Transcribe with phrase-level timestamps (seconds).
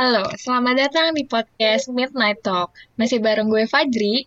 [0.00, 2.72] Halo, selamat datang di podcast Midnight Talk.
[2.96, 4.24] Masih bareng gue Fajri.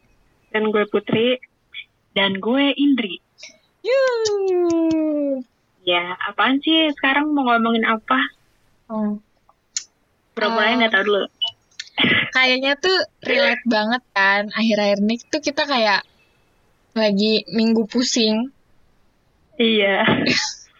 [0.53, 1.41] Dan gue Putri.
[2.13, 3.17] Dan gue Indri.
[3.81, 5.41] Yuuu.
[5.81, 8.21] Ya, apaan sih sekarang mau ngomongin apa?
[8.85, 9.17] Oh.
[10.37, 11.25] Pura-pura Uh, nggak tahu dulu.
[12.37, 14.53] Kayaknya tuh relate banget kan.
[14.53, 16.05] Akhir-akhir ini tuh kita kayak
[16.93, 18.53] lagi minggu pusing.
[19.57, 20.05] Iya.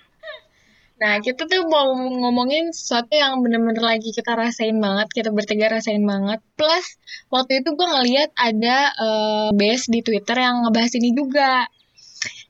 [1.04, 6.00] Nah, kita tuh mau ngomongin sesuatu yang bener-bener lagi kita rasain banget, kita bertiga rasain
[6.00, 6.40] banget.
[6.56, 6.96] Plus,
[7.28, 11.68] waktu itu gue ngeliat ada eh, base di Twitter yang ngebahas ini juga.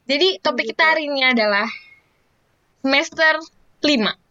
[0.05, 1.65] Jadi, topik kita hari ini adalah
[2.85, 3.41] semester
[3.81, 4.21] 5.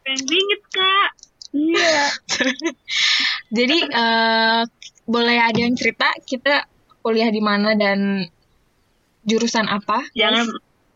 [0.00, 1.10] Pengen bingit, Kak.
[1.52, 2.08] Iya.
[3.60, 4.64] Jadi, eh,
[5.04, 6.71] boleh ada yang cerita kita
[7.02, 8.24] kuliah di mana dan
[9.22, 10.06] jurusan apa?
[10.14, 10.46] Jangan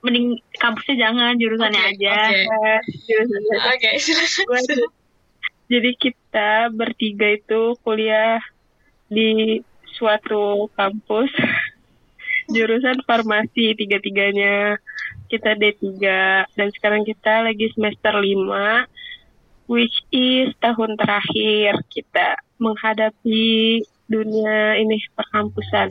[0.01, 2.14] mending kampusnya jangan jurusannya Oke, aja.
[3.67, 3.91] oke.
[3.98, 4.44] Silakan.
[4.47, 4.94] Gua-
[5.66, 8.39] Jadi kita bertiga itu kuliah
[9.08, 9.58] di
[9.92, 11.27] suatu kampus
[12.55, 14.78] jurusan farmasi tiga-tiganya.
[15.27, 15.83] Kita D3
[16.47, 18.86] dan sekarang kita lagi semester 5
[19.66, 25.91] which is tahun terakhir kita menghadapi dunia ini perkampusan.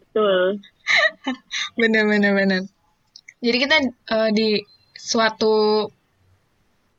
[0.00, 0.58] Betul.
[1.78, 2.62] Bener, bener, bener.
[3.40, 4.58] Jadi kita eh, di
[4.98, 5.86] suatu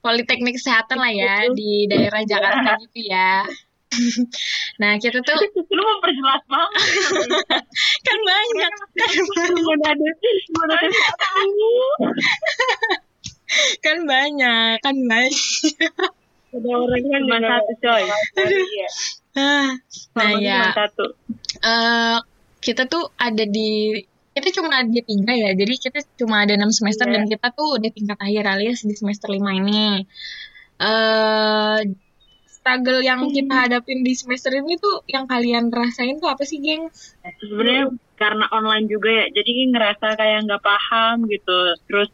[0.02, 1.56] politeknik kesehatan lah ya Betul.
[1.60, 3.46] di daerah Jakarta gitu ya.
[4.82, 5.36] nah kita tuh
[5.70, 6.82] Lu memperjelas banget.
[8.08, 9.16] kan banyak kan,
[9.84, 10.08] ada
[13.84, 15.34] kan banyak kan banyak.
[16.52, 18.04] Ada orang kan cuma satu coy.
[18.48, 18.90] Iya.
[19.34, 19.72] Ah,
[20.12, 21.06] nah Sama ya satu.
[21.62, 22.18] eh,
[22.60, 23.96] kita tuh ada di
[24.32, 27.14] kita cuma ada di tiga ya jadi kita cuma ada enam semester Iya.
[27.14, 30.08] dan kita tuh udah tingkat akhir alias di semester lima ini
[30.78, 31.80] eh
[32.48, 36.88] struggle yang kita hadapin di semester ini tuh yang kalian rasain tuh apa sih geng?
[37.42, 41.58] Sebenarnya karena online juga ya, jadi ngerasa kayak nggak paham gitu.
[41.90, 42.14] Terus,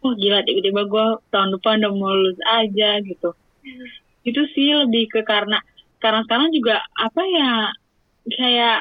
[0.00, 3.36] oh gila tiba-tiba gue tahun depan udah mau lulus aja gitu.
[4.24, 5.60] Itu sih lebih ke karena
[6.02, 7.52] karena sekarang juga apa ya
[8.26, 8.78] kayak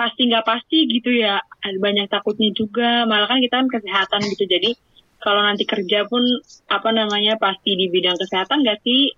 [0.00, 1.38] pasti nggak pasti gitu ya.
[1.62, 3.04] Ada banyak takutnya juga.
[3.04, 4.48] Malah kan kita kan kesehatan gitu.
[4.48, 4.74] Jadi
[5.22, 6.24] kalau nanti kerja pun
[6.66, 9.14] apa namanya pasti di bidang kesehatan nggak sih?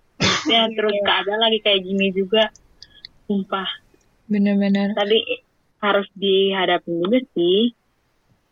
[0.51, 2.53] Ya terus keadaan lagi kayak gini juga.
[3.25, 3.65] Sumpah
[4.29, 5.21] Bener-bener, tadi
[5.81, 7.73] harus dihadapin juga sih.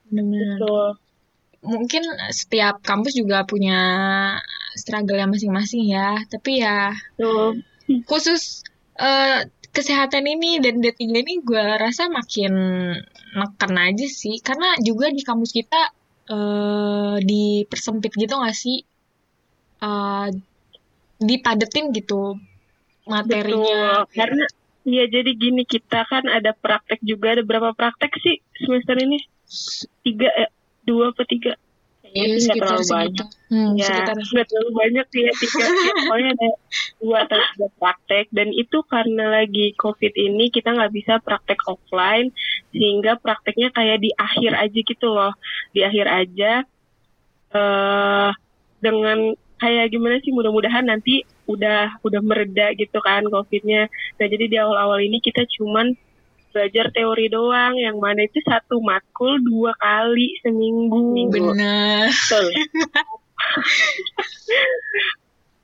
[0.08, 0.60] bener-bener.
[0.60, 0.88] Betul.
[1.62, 2.02] Mungkin
[2.32, 3.80] setiap kampus juga punya
[4.76, 7.56] struggle yang masing-masing ya, tapi ya Tuh.
[8.06, 8.62] Khusus
[8.98, 12.52] eh, kesehatan ini dan D3 ini gue rasa makin
[13.34, 14.38] neken aja sih.
[14.44, 15.80] Karena juga di kampus kita
[16.22, 18.84] eh dipersempit gitu gak sih?
[19.82, 20.28] Eh
[21.22, 22.38] dipadetin gitu
[23.08, 24.06] materinya.
[24.06, 24.16] Betul.
[24.18, 24.44] Karena
[24.82, 27.38] Iya jadi gini kita kan ada praktek juga.
[27.38, 29.22] Ada berapa praktek sih semester ini?
[30.02, 30.50] Tiga eh,
[30.82, 31.54] dua apa tiga
[32.12, 33.28] ya, nggak sekitar terlalu segitu banyak.
[33.52, 36.48] hmm, ya sekitar nggak terlalu banyak sih ya tiga ya, pokoknya ada
[37.00, 38.26] dua atau tiga praktek.
[38.32, 42.28] Dan itu karena lagi covid ini kita nggak bisa praktek offline
[42.70, 45.32] sehingga prakteknya kayak di akhir aja gitu loh.
[45.72, 46.52] Di akhir aja
[47.52, 48.30] eh
[48.82, 49.18] dengan
[49.62, 53.86] kayak gimana sih mudah-mudahan nanti udah udah mereda gitu kan covidnya.
[54.18, 55.94] Nah jadi di awal-awal ini kita cuman
[56.52, 57.74] belajar teori doang.
[57.74, 61.32] Yang mana itu satu matkul dua kali seminggu.
[61.32, 62.12] Bener.
[62.12, 62.46] Betul.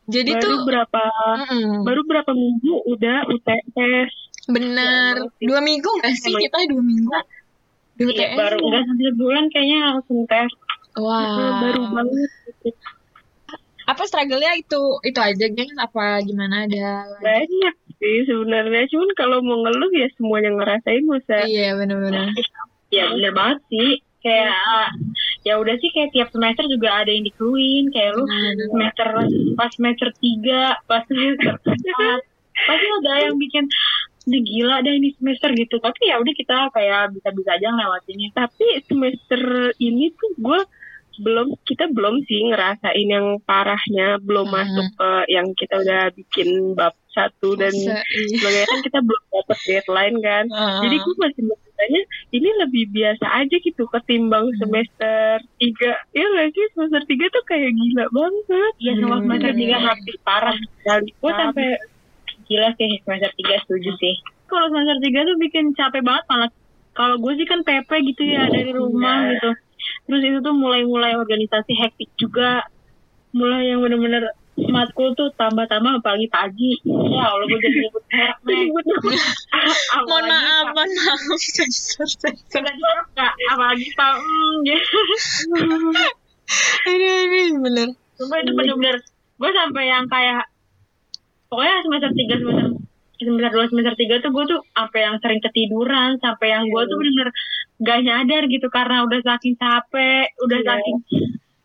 [0.08, 1.04] jadi baru tuh berapa
[1.44, 4.10] mm-mm, baru berapa minggu udah UTS
[4.48, 5.44] Ya, sih.
[5.44, 6.32] dua minggu gak sih?
[6.32, 7.12] Emang- kita dua minggu.
[7.98, 10.48] Dua Iya, baru enggak sampai bulan kayaknya langsung tes.
[10.96, 11.60] wah.
[11.60, 12.68] Baru banget gitu.
[13.88, 15.00] Apa struggle-nya itu?
[15.00, 15.72] Itu aja geng.
[15.80, 17.08] Apa gimana ada?
[17.24, 18.84] Banyak sih sebenarnya.
[18.92, 22.28] Cuman kalau mau ngeluh ya semuanya ngerasain masa iya bener-bener.
[22.92, 24.04] Ya bener banget sih.
[24.18, 24.90] Kayak ah,
[25.46, 27.88] ya udah sih kayak tiap semester juga ada yang dikeluhin.
[27.88, 28.68] Kayak lu Bener.
[28.68, 29.08] semester
[29.56, 33.70] pas semester 3, pas semester 4 pasti ada yang bikin
[34.28, 35.80] udah gila deh ini semester gitu.
[35.80, 38.28] Tapi ya udah kita kayak bisa-bisa aja ngelewatinnya.
[38.36, 40.60] Tapi semester ini tuh gue
[41.18, 44.56] belum kita belum sih ngerasain yang parahnya belum Hmm.
[44.56, 47.98] masuk ke yang kita udah bikin bab satu dan Se- iya.
[48.32, 48.66] sebagainya.
[48.66, 50.44] Kan kita belum dapet deadline kan.
[50.46, 50.78] Heeh.
[50.80, 54.58] jadi gue masih bertanya ini lebih biasa aja gitu ketimbang Hmm.
[54.58, 55.20] semester
[55.56, 55.92] tiga.
[56.12, 56.64] Ya nggak sih?
[56.72, 58.72] Semester tiga tuh kayak gila banget.
[58.78, 59.24] Iya semua Hmm.
[59.24, 61.68] semester 3 habis parah kali gue sampai
[62.44, 64.14] gila sih semester 3 setuju sih.
[64.46, 66.50] Kalau semester 3 tuh bikin capek banget malah.
[66.90, 69.50] Kalau gue sih kan PP gitu ya dari rumah gitu
[70.08, 72.64] terus itu tuh mulai-mulai organisasi hektik juga.
[73.32, 74.32] Mulai yang bener-bener
[74.66, 78.38] matkul tuh tambah-tambah apalagi pagi ya Allah gue jadi nyebut merek
[80.02, 81.20] Mohon maaf, mohon maaf.
[83.54, 84.98] Apalagi pak mm, gitu
[86.88, 87.88] Aduh, aduh, bener.
[88.18, 88.96] Sumpah itu bener-bener
[89.38, 90.50] gue sampai yang kayak
[91.46, 92.66] pokoknya semester 3 semester
[93.18, 96.96] semester 2 semester 3 tuh gue tuh sampai yang sering ketiduran sampai yang gue tuh
[96.96, 97.30] bener-bener
[97.78, 100.68] gak nyadar gitu karena udah saking capek udah Iya.
[100.68, 100.96] saking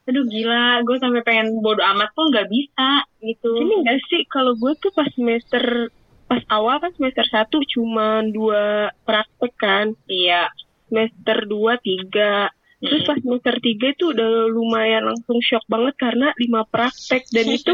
[0.04, 2.90] aduh gila gue sampai pengen bodo amat pun nggak bisa
[3.20, 5.88] gitu Ini enggak sih kalau gue tuh pas semester
[6.24, 9.86] pas awal kan semester 1 cuma dua praktek kan.
[10.06, 10.52] iya
[10.88, 12.52] Semester 2 tiga.
[12.78, 13.08] Terus Mm.
[13.08, 17.74] pas semester 3 itu udah lumayan langsung shock banget karena lima praktek dan itu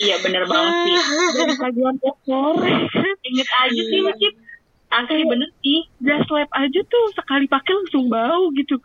[0.00, 0.96] iya bener banget sih
[1.36, 1.54] dari
[2.00, 2.72] ke sore.
[3.20, 4.30] inget aja sih masih
[4.90, 8.80] asli bener sih Gas lab aja tuh sekali pakai langsung bau gitu.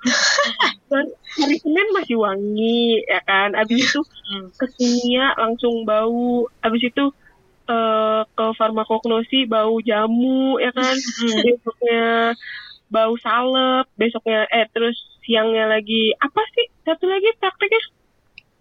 [0.92, 1.10] Dan
[1.40, 3.58] hari Senin masih wangi ya kan.
[3.58, 4.50] Abis itu Hmm.
[4.54, 6.46] ke kimia langsung bau.
[6.62, 7.06] Abis itu
[7.66, 10.94] eh, ke farmakognosi bau jamu ya kan.
[11.42, 12.36] Besoknya
[12.94, 16.70] bau salep, besoknya eh terus siangnya lagi apa sih?
[16.86, 17.82] Satu lagi prakteknya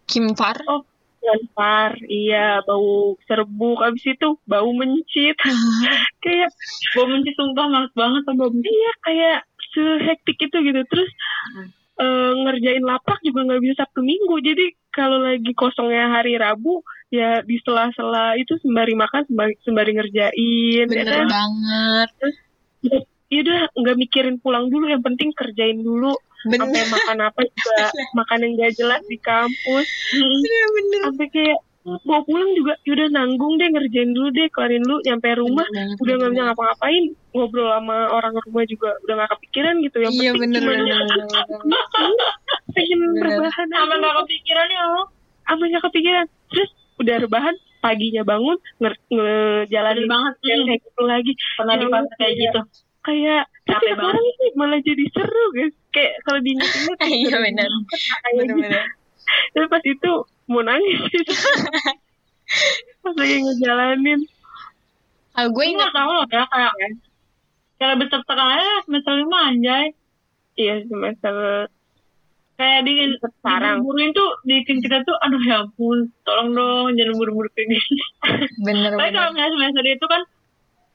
[0.09, 0.57] Kimfar.
[0.69, 0.85] oh
[1.25, 5.37] Ganpar, iya bau serbuk, abis itu bau mencit,
[6.25, 6.53] kayak
[6.93, 9.39] gue menci sumpah males banget sama bau mencit iya kayak
[9.73, 10.81] sehektik itu gitu.
[10.87, 11.11] Terus
[11.45, 11.69] Hmm.
[12.01, 14.37] eh, ngerjain lapak juga nggak bisa sabtu minggu.
[14.41, 16.81] Jadi kalau lagi kosongnya hari rabu
[17.13, 21.29] ya di sela-sela itu sembari makan sembari, sembari ngerjain ya Bener kan?
[21.29, 22.09] banget.
[23.29, 24.89] ya udah nggak mikirin pulang dulu.
[24.89, 26.61] Yang penting kerjain dulu Bener.
[26.61, 27.77] sampai makan apa juga
[28.19, 31.01] makan yang gak jelas di kampus Bener, bener.
[31.09, 35.67] sampai kayak mau pulang juga yaudah nanggung deh ngerjain dulu deh kelarin dulu nyampe rumah
[35.67, 39.97] Bener banget, udah nggak bisa ngapa-ngapain ngobrol sama orang rumah juga udah nggak kepikiran gitu
[40.01, 41.25] yang Iya penting bener cuma bener bener,
[41.61, 41.83] bener.
[42.73, 43.23] pengen Bener.
[43.23, 45.03] rebahan sama nggak kepikiran ya lo
[45.45, 47.55] apa nggak kepikiran terus udah rebahan
[47.85, 50.69] paginya bangun nge- ngejalanin banget yang hmm.
[50.73, 52.61] kayak gitu lagi pernah di Ya kayak kayak- gitu
[53.05, 55.75] kayak Capek sekarang sih malah jadi seru guys.
[55.89, 57.55] Kayak kalau diinget-inget Iya banget,
[58.21, 58.55] kayak gitu.
[58.61, 58.85] bener.
[59.51, 60.13] tapi pas itu
[60.47, 61.01] mau nangis.
[63.01, 64.21] Pas lagi ngejalanin.
[65.35, 66.73] Ah, gue ingat nggak tahu loh ya kayak
[67.75, 69.87] kayak lebih tertekan aja semester lima anjay.
[70.55, 71.35] Iya semester
[72.55, 73.83] kayak di Sekarang.
[73.83, 77.99] diburuin tuh bikin kita tuh aduh ya ampun tolong dong jangan buru-buru kayak gini.
[78.63, 80.23] Bener tapi kalau misalnya semester itu kan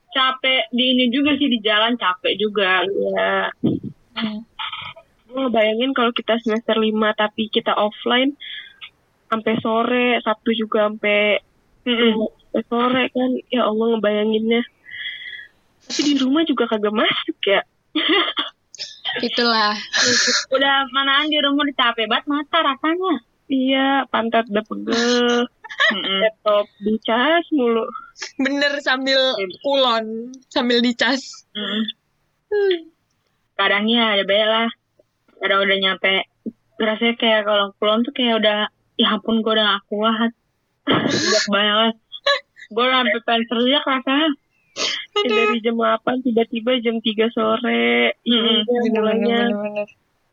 [0.09, 2.83] capek di ini juga sih di jalan capek juga.
[2.85, 3.53] Ya
[4.19, 4.43] Hmm.
[5.29, 8.35] gue ngebayangin kalau kita semester 5 tapi kita offline
[9.31, 11.39] sampai sore Sabtu juga sampai
[11.87, 13.29] sampai sore kan.
[13.47, 14.65] Ya Allah ngebayanginnya.
[15.87, 17.61] Tapi di rumah juga kagak masuk ya.
[19.25, 19.73] Itulah.
[20.53, 23.15] udah manaan di rumah udah capek banget mata rasanya.
[23.49, 25.49] Iya pantat udah pegel
[26.19, 27.85] laptop dicas mulu.
[28.37, 29.19] Bener sambil
[29.59, 31.47] kulon, sambil dicas.
[33.55, 34.69] kadangnya ada lah.
[35.39, 36.13] Kadang udah nyampe
[36.79, 38.59] rasanya kayak kalau pulang tuh kayak udah
[38.95, 40.31] ya ampun gue udah gak kuat.
[40.89, 41.95] Udah banget
[42.69, 44.29] gue udah sampai pengen teriak rasanya.
[45.19, 49.39] Ya, dari jam 8 tiba-tiba jam 3 sore Mm-mm, Iya, Bener bener mulainya.
[49.41, 49.87] bener bener.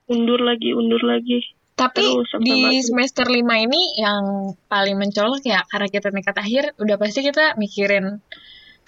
[0.06, 1.42] undur lagi undur lagi
[1.76, 6.96] Tapi Terus di semester 5 ini yang paling mencolok ya karena kita nekat akhir udah
[6.96, 8.24] pasti kita mikirin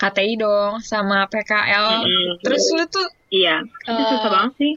[0.01, 2.01] KTI dong sama PKL.
[2.01, 2.41] Mm-mm.
[2.41, 4.73] Terus lu tuh iya itu Eh, susah banget sih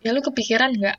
[0.00, 0.98] ya lu kepikiran nggak?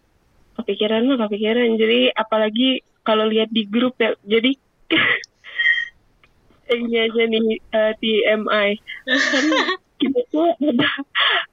[0.52, 4.54] kepikiran mah kepikiran jadi apalagi kalau lihat di grup ya jadi
[6.78, 9.46] ini aja nih eh, TMI kan
[10.02, 10.90] kita tuh ada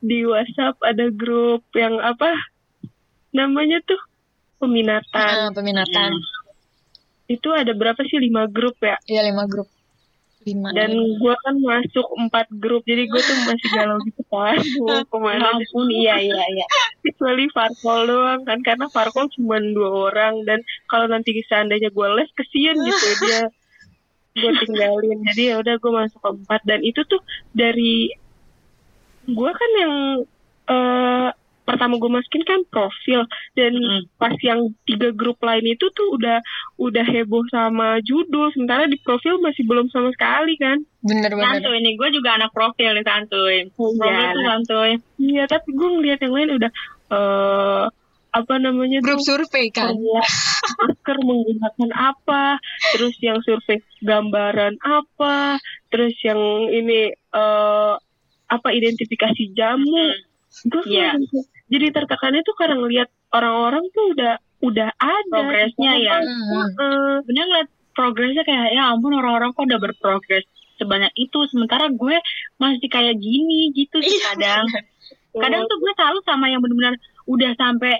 [0.04, 2.36] di WhatsApp ada grup yang apa
[3.32, 4.00] namanya tuh
[4.58, 5.54] Ah, peminatan.
[5.54, 6.10] Peminatan.
[7.28, 8.18] itu ada berapa sih?
[8.18, 8.96] Lima grup ya?
[9.04, 9.68] Iya lima grup.
[10.48, 10.72] Lima.
[10.72, 14.56] dan gua kan masuk empat grup jadi gue tuh masih galau gitu kan.
[14.80, 16.66] Mau ke mana ampun iya iya iya.
[17.04, 20.40] Kecuali Farkol doang kan karena Farkol cuma dua orang.
[20.48, 23.52] Dan kalau nanti seandainya gue les kesian gitu dia.
[24.40, 25.18] Gue tinggalin.
[25.34, 27.20] Jadi ya udah gue masuk keempat dan itu tuh
[27.52, 28.08] dari
[29.28, 29.94] gue kan yang
[30.68, 31.28] eh
[31.68, 34.08] pertama gue masukin kan profil dan Mm.
[34.16, 36.40] pas yang tiga grup lain itu tuh udah
[36.76, 41.44] udah heboh sama judul sementara di profil masih belum sama sekali kan Bener bener.
[41.60, 44.32] santuy nih gue juga anak profil nih santuy profil Iya.
[44.32, 46.70] tuh santuy iya tapi gue ngeliat yang lain udah
[47.08, 47.84] eh
[48.28, 49.96] apa namanya Grup tuh survei kan.
[50.78, 52.60] masker menggunakan apa,
[52.92, 55.56] terus yang survei gambaran apa,
[55.88, 56.36] terus yang
[56.68, 57.94] ini eh
[58.46, 60.12] apa identifikasi jamu.
[60.62, 61.16] Gue Iya.
[61.68, 66.16] Jadi tertekannya tuh karena ngelihat orang-orang tuh udah udah ada Progresnya ya.
[66.18, 66.48] Hmm.
[66.50, 67.12] Heeh.
[67.28, 70.46] Bener ngeliat progresnya kayak ya ampun orang-orang kok udah berprogres
[70.78, 72.16] sebanyak itu sementara gue
[72.62, 74.64] masih kayak gini gitu sih Iya, kadang
[75.34, 76.94] kadang tuh gue selalu sama yang benar-benar
[77.26, 77.98] udah sampai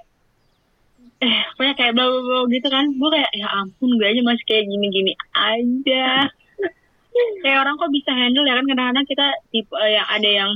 [1.18, 4.44] eh pokoknya kayak bla bla bla gitu kan gue kayak ya ampun gue aja masih
[4.46, 6.30] kayak gini-gini aja
[7.42, 10.50] kayak orang kok bisa handle ya kan kadang-kadang kita tipe eh, yang ada yang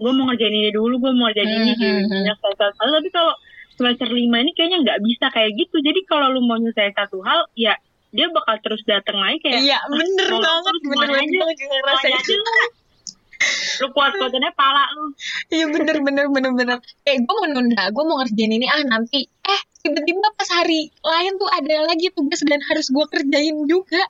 [0.00, 3.32] gue mau ngerjain ini dulu gue mau ngerjain ini di hmm, satu hal tapi kalau
[3.76, 7.44] semester lima ini kayaknya nggak bisa kayak gitu jadi kalau lu mau nyelesain satu hal
[7.52, 7.76] ya
[8.10, 12.10] dia bakal terus datang lagi kayak Iya, bener banget, bener banget ngerasain.
[12.10, 13.88] Aja lu.
[13.96, 15.16] kuat kuatannya pala lu
[15.48, 16.76] Iya bener bener bener bener.
[17.06, 19.24] Kayak gue mau nunda, gue mau ngerjain ini ah nanti.
[19.24, 24.02] Eh tiba-tiba pas hari lain tuh ada lagi tugas dan harus gue kerjain juga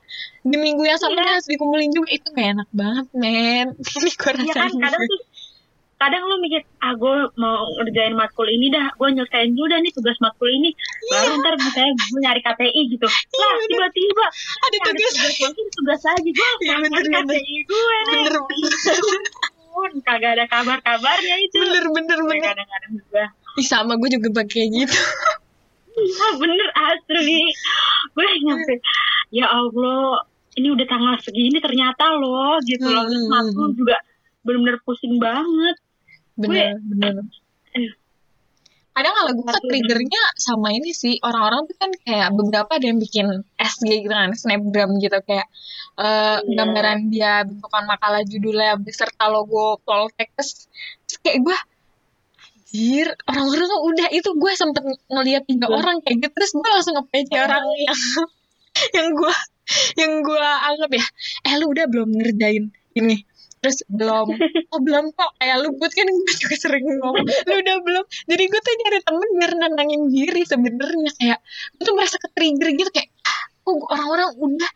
[0.43, 1.37] di minggu yang sama Iya.
[1.37, 3.67] harus dikumpulin juga itu gak enak banget men.
[4.01, 4.81] Ini gue Iya kan rasain.
[4.83, 5.19] kadang tuh
[6.01, 9.93] kadang lu mikir ah gue mau ngerjain matkul ini dah gue nyelesain dulu dah nih
[9.93, 10.73] tugas matkul ini
[11.07, 13.13] baru ntar misalnya gue nyari KPI gitu lah
[13.53, 13.69] bener.
[13.69, 15.13] tiba-tiba ada ada tugas.
[15.13, 17.21] tugas lagi tugas lagi gue Iya, nyari bener.
[17.23, 22.43] KPI gue nih Bener bener kagak ada kabar-kabarnya itu bener bener bener.
[22.49, 24.95] kadang-kadang juga Ih, sama gue juga pakai gitu.
[25.91, 27.39] Iya bener asli
[28.09, 28.73] gue nyampe
[29.29, 33.31] ya Allah ini udah tanggal segini ternyata loh gitu loh terus Hmm.
[33.31, 33.95] matkul juga
[34.41, 35.77] bener-bener pusing banget
[36.41, 37.13] Bener bener.
[38.91, 43.23] Kadang kalau gue triggernya sama ini sih orang-orang tuh kan kayak beberapa ada yang bikin
[43.55, 45.47] SG gitu kan snapgram gitu kayak
[45.95, 46.55] eh, Iya.
[46.59, 50.67] gambaran dia bentukan makalah judulnya beserta logo Poltek terus
[51.07, 51.57] terus kayak gue
[52.71, 55.79] anjir orang-orang tuh udah itu gue sempet ngeliat tiga Betul.
[55.83, 57.99] orang kayak gitu terus gue langsung nge orang yang
[58.95, 59.35] yang gue
[59.99, 61.05] yang gue anggap ya
[61.47, 63.23] eh lu udah belum ngerjain ini
[63.61, 64.27] terus belum.
[64.69, 65.31] Oh belum kok.
[65.37, 67.21] Kayak lu buat kan gue juga sering ngomong.
[67.21, 68.05] Lu udah belum?
[68.25, 71.11] Jadi gue tuh nyari temen biar nenangin diri sebenarnya.
[71.13, 71.39] Kayak
[71.77, 72.89] gue tuh merasa ke trigger gitu.
[72.89, 73.09] Kayak
[73.63, 74.71] oh orang-orang udah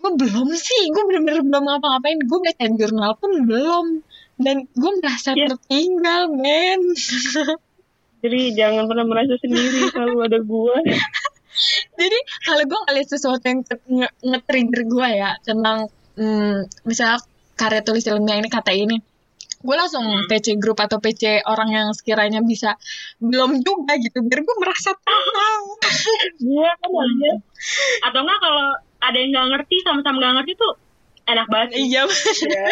[0.00, 0.82] gue belum sih?
[0.88, 2.18] Gue bener-bener belum ngapa-ngapain.
[2.24, 3.86] Gue baca jurnal pun belum.
[4.40, 5.52] Dan gue merasa Ya.
[5.52, 6.80] tertinggal men.
[8.24, 10.76] Jadi jangan pernah merasa sendiri selalu ada gua.
[11.96, 17.20] jadi kalau gue ngeliat sesuatu yang ke- nge- nge-trigger gue ya tentang hmm, misalnya
[17.60, 18.96] karya tulis ilmiah ini kata ini
[19.60, 22.80] gue langsung PC grup atau PC orang yang sekiranya bisa
[23.20, 25.62] belum juga gitu biar gue merasa tenang
[26.40, 27.32] Gua kan aja.
[28.08, 28.66] atau enggak kalau
[29.04, 30.72] ada yang nggak ngerti sama-sama nggak ngerti tuh
[31.28, 32.08] enak banget iya
[32.48, 32.64] Ya.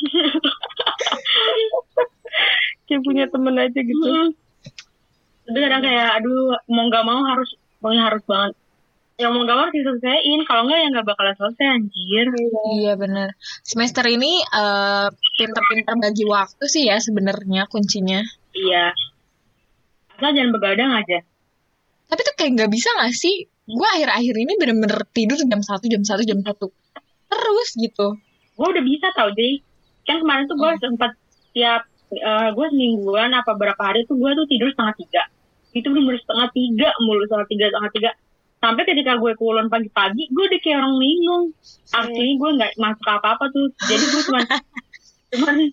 [2.88, 4.06] Kayak punya temen aja gitu.
[4.06, 4.30] Mm.
[5.46, 7.50] Tapi kadang kayak aduh mau nggak mau harus
[7.82, 8.52] pokoknya harus banget
[9.20, 12.26] yang mau nggak mau harus diselesaiin kalau nggak ya nggak bakalan selesai anjir.
[12.80, 13.28] Iya bener.
[13.60, 18.24] Semester ini eh, pinter-pinter bagi waktu sih ya sebenarnya kuncinya.
[18.56, 18.96] Iya.
[20.16, 21.20] Asal jangan begadang aja.
[22.08, 23.44] Tapi tuh kayak nggak bisa gak sih?
[23.70, 26.72] Gue akhir-akhir ini bener-bener tidur jam satu jam satu jam satu.
[27.28, 28.16] Terus gitu.
[28.56, 29.60] Gue udah bisa tau jadi
[30.08, 31.12] kan kemarin tuh gue sempat
[31.52, 35.22] tiap eh, gue semingguan apa berapa hari tuh gue tuh tidur setengah tiga.
[35.76, 38.10] Itu bener setengah tiga mulu setengah tiga setengah tiga
[38.60, 41.44] sampai ketika gue kulon pagi-pagi gue udah kayak orang linglung
[41.96, 43.66] artinya gue nggak masuk apa-apa tuh.
[43.88, 44.40] Jadi gue cuma
[45.34, 45.54] cuman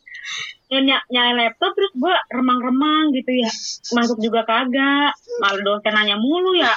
[0.67, 3.51] ny nyalain laptop terus gue remang-remang gitu ya.
[3.95, 5.15] Masuk juga kagak.
[5.43, 6.73] Malah dosen nanya mulu ya.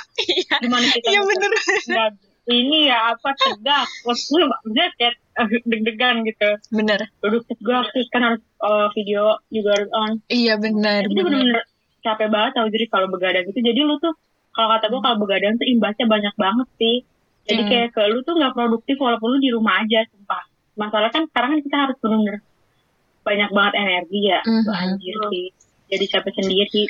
[0.60, 2.10] Gimana kita iya bisa bener.
[2.50, 3.86] Ini ya apa tegak.
[3.86, 6.50] Terus gue maksudnya kayak eh, deg-degan gitu.
[6.74, 7.00] Bener.
[7.22, 10.12] Duduk tegak terus kan harus eh, video juga harus on.
[10.26, 11.26] Iya bener itu bener.
[11.26, 11.62] bener-bener
[12.00, 14.16] capek banget tau jadi kalau begadang itu jadi lu tuh
[14.60, 16.96] kalau kata gue kalau begadang tuh imbasnya banyak banget sih
[17.48, 17.70] jadi Hmm.
[17.72, 20.44] kayak ke lu tuh nggak produktif walaupun lu di rumah aja sumpah
[20.76, 22.36] masalah kan sekarang kan kita harus bener-bener
[23.24, 24.62] banyak banget energi ya Mhm.
[24.68, 25.46] Wah, anjir sih
[25.88, 26.84] jadi capek sendiri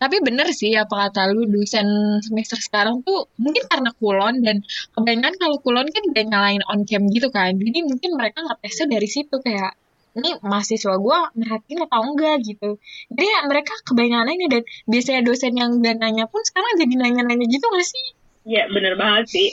[0.00, 1.84] Tapi bener sih apa kata lu dosen
[2.24, 4.64] semester sekarang tuh mungkin karena kulon dan
[4.96, 7.52] kebanyakan kalau kulon kan udah nyalain on cam gitu kan.
[7.52, 9.76] Jadi mungkin mereka ngetesnya dari situ kayak
[10.18, 12.82] ini mahasiswa gua merhatiin atau enggak gitu.
[13.14, 17.46] Jadi ya mereka kebanyakan nanya dan biasanya dosen yang udah nanya pun sekarang jadi nanya-nanya
[17.46, 18.06] gitu gak sih?
[18.48, 19.50] Iya bener banget sih.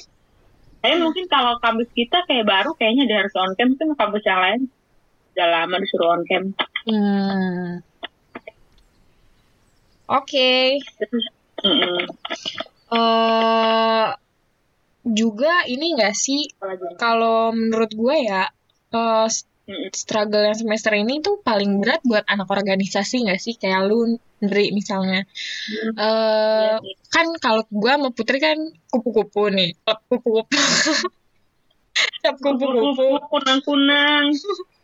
[0.81, 4.39] Tapi mungkin kalau kampus kita kayak baru kayaknya dia harus on cam tuh kampus yang
[4.41, 4.61] lain
[5.37, 6.43] udah lama disuruh on cam.
[6.87, 7.85] Hmm.
[10.07, 10.81] Oke.
[11.57, 12.05] Mm-mm.
[12.87, 14.07] eh
[15.07, 16.47] juga ini gak sih
[17.01, 18.45] kalau menurut gue ya
[18.93, 19.27] Mm-mm.
[19.91, 23.59] Struggle yang semester ini tuh paling berat buat anak organisasi gak sih?
[23.59, 25.25] Kayak lu Ndri misalnya.
[25.97, 26.93] Eh Iya sih.
[27.09, 28.55] kan kalau gue sama Putri kan
[28.87, 29.75] kupu-kupu nih.
[30.09, 30.55] Kupu-kupu.
[32.23, 33.05] Kupu-kupu.
[33.27, 34.25] Kunang-kunang.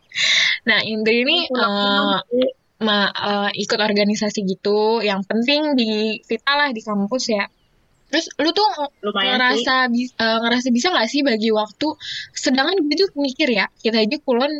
[0.68, 2.22] nah Indri ini eh, Kunang-kunang.
[2.82, 5.00] ma- eh, ikut organisasi gitu.
[5.00, 7.46] Yang penting di kita lah di kampus ya.
[8.10, 8.68] Terus lu tuh
[9.02, 11.88] lumayan ngerasa bis- eh, ngerasa bisa nggak sih bagi waktu?
[12.34, 14.50] Sedangkan gue tuh mikir ya kita aja kulon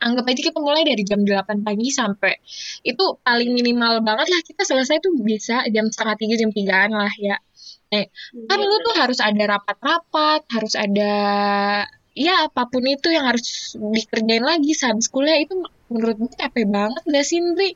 [0.00, 2.34] anggap aja kita mulai dari jam 8 pagi sampai
[2.86, 7.12] itu paling minimal banget lah kita selesai tuh bisa jam setengah tiga jam tigaan lah
[7.16, 7.36] ya
[7.94, 8.10] eh,
[8.50, 11.12] kan lu tuh harus ada rapat-rapat harus ada
[12.14, 17.02] ya apa pun itu yang harus dikerjain lagi sehabis kuliah itu menurut gue capek banget
[17.06, 17.70] gak sih Ndri?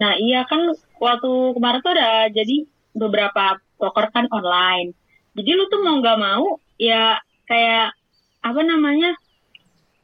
[0.00, 4.96] Nah iya kan waktu kemarin tuh ada jadi beberapa poker kan online.
[5.36, 7.94] Jadi lu tuh mau nggak mau ya kayak
[8.42, 9.14] apa namanya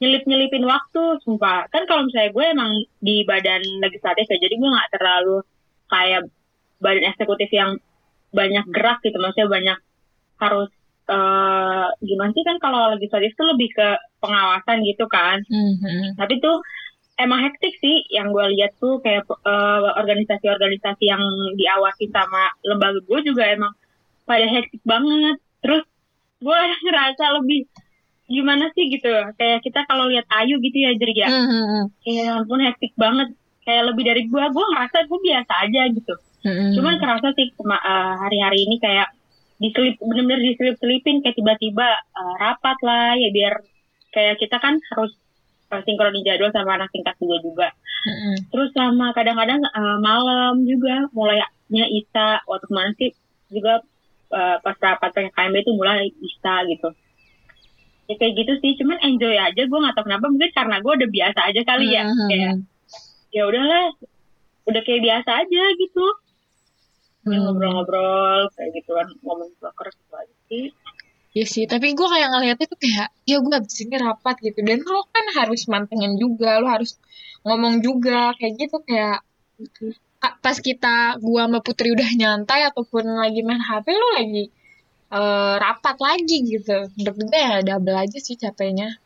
[0.02, 1.70] nyelip-nyelipin waktu, sumpah.
[1.70, 5.36] Kan kalau misalnya gue emang di badan legislatif ya, jadi gue nggak terlalu
[5.90, 6.22] kayak
[6.82, 7.78] badan eksekutif yang
[8.34, 9.78] banyak gerak gitu, maksudnya banyak
[10.42, 10.70] harus
[11.04, 13.88] eh gimana sih kan kalau legislatif tuh lebih ke
[14.24, 15.44] pengawasan gitu kan.
[15.46, 16.16] Mhm.
[16.16, 16.64] Tapi tuh
[17.20, 21.22] emang hektik sih yang gue lihat tuh kayak eh, organisasi-organisasi yang
[21.60, 23.72] diawasi sama lembaga gue juga emang
[24.24, 25.36] pada hektik banget.
[25.60, 25.84] Terus
[26.40, 26.58] gue
[26.88, 27.68] ngerasa lebih
[28.24, 29.10] gimana sih gitu?
[29.36, 31.28] Kayak kita kalau lihat Ayu gitu ya Jer ya?
[31.28, 31.82] Mhm.
[32.08, 33.36] ya ampun hektik banget.
[33.64, 36.14] Kayak lebih dari gue gue ngerasa gue biasa aja gitu.
[36.44, 36.76] Mhm.
[36.76, 39.16] cuman kerasa sih eh, hari-hari ini kayak
[39.56, 43.64] diselip bener-bener diselip-selipin kayak tiba-tiba eh, rapat lah ya biar
[44.12, 45.16] kayak kita kan harus
[45.72, 47.40] eh, sinkronin jadwal sama anak tingkat juga.
[47.40, 47.68] Juga
[48.04, 48.52] Mhm.
[48.52, 52.44] terus sama kadang-kadang eh, malam juga mulainya Isa.
[52.44, 53.10] Waktu kemarin sih
[53.48, 53.80] juga
[54.36, 56.92] eh, pas rapat PKKMB itu mulai Isa gitu
[58.04, 58.72] ya kayak gitu sih.
[58.80, 59.62] Cuman enjoy aja.
[59.64, 60.26] Gue nggak tahu kenapa.
[60.28, 62.02] Mungkin karena gue udah biasa aja kali ya.
[62.04, 62.28] Mhm.
[62.28, 62.52] kayak
[63.30, 63.86] ya udahlah.
[64.64, 66.06] Udah kayak biasa aja gitu.
[67.24, 67.40] Hmm.
[67.40, 70.68] ngobrol-ngobrol kayak gitu kan ngomong poker gitu aja sih.
[71.34, 74.60] Iya sih, tapi gue kayak ngeliatnya tuh kayak, ya gue abis ini rapat gitu.
[74.62, 76.94] Dan lo kan harus mantengin juga, lo harus
[77.42, 78.76] ngomong juga, kayak gitu.
[78.86, 79.24] Kayak
[80.22, 84.52] ka- pas kita, gue sama Putri udah nyantai ataupun lagi main HP, lo lagi
[85.14, 86.78] eh, rapat lagi gitu.
[86.94, 88.98] Menurut gue ya double aja sih capeknya.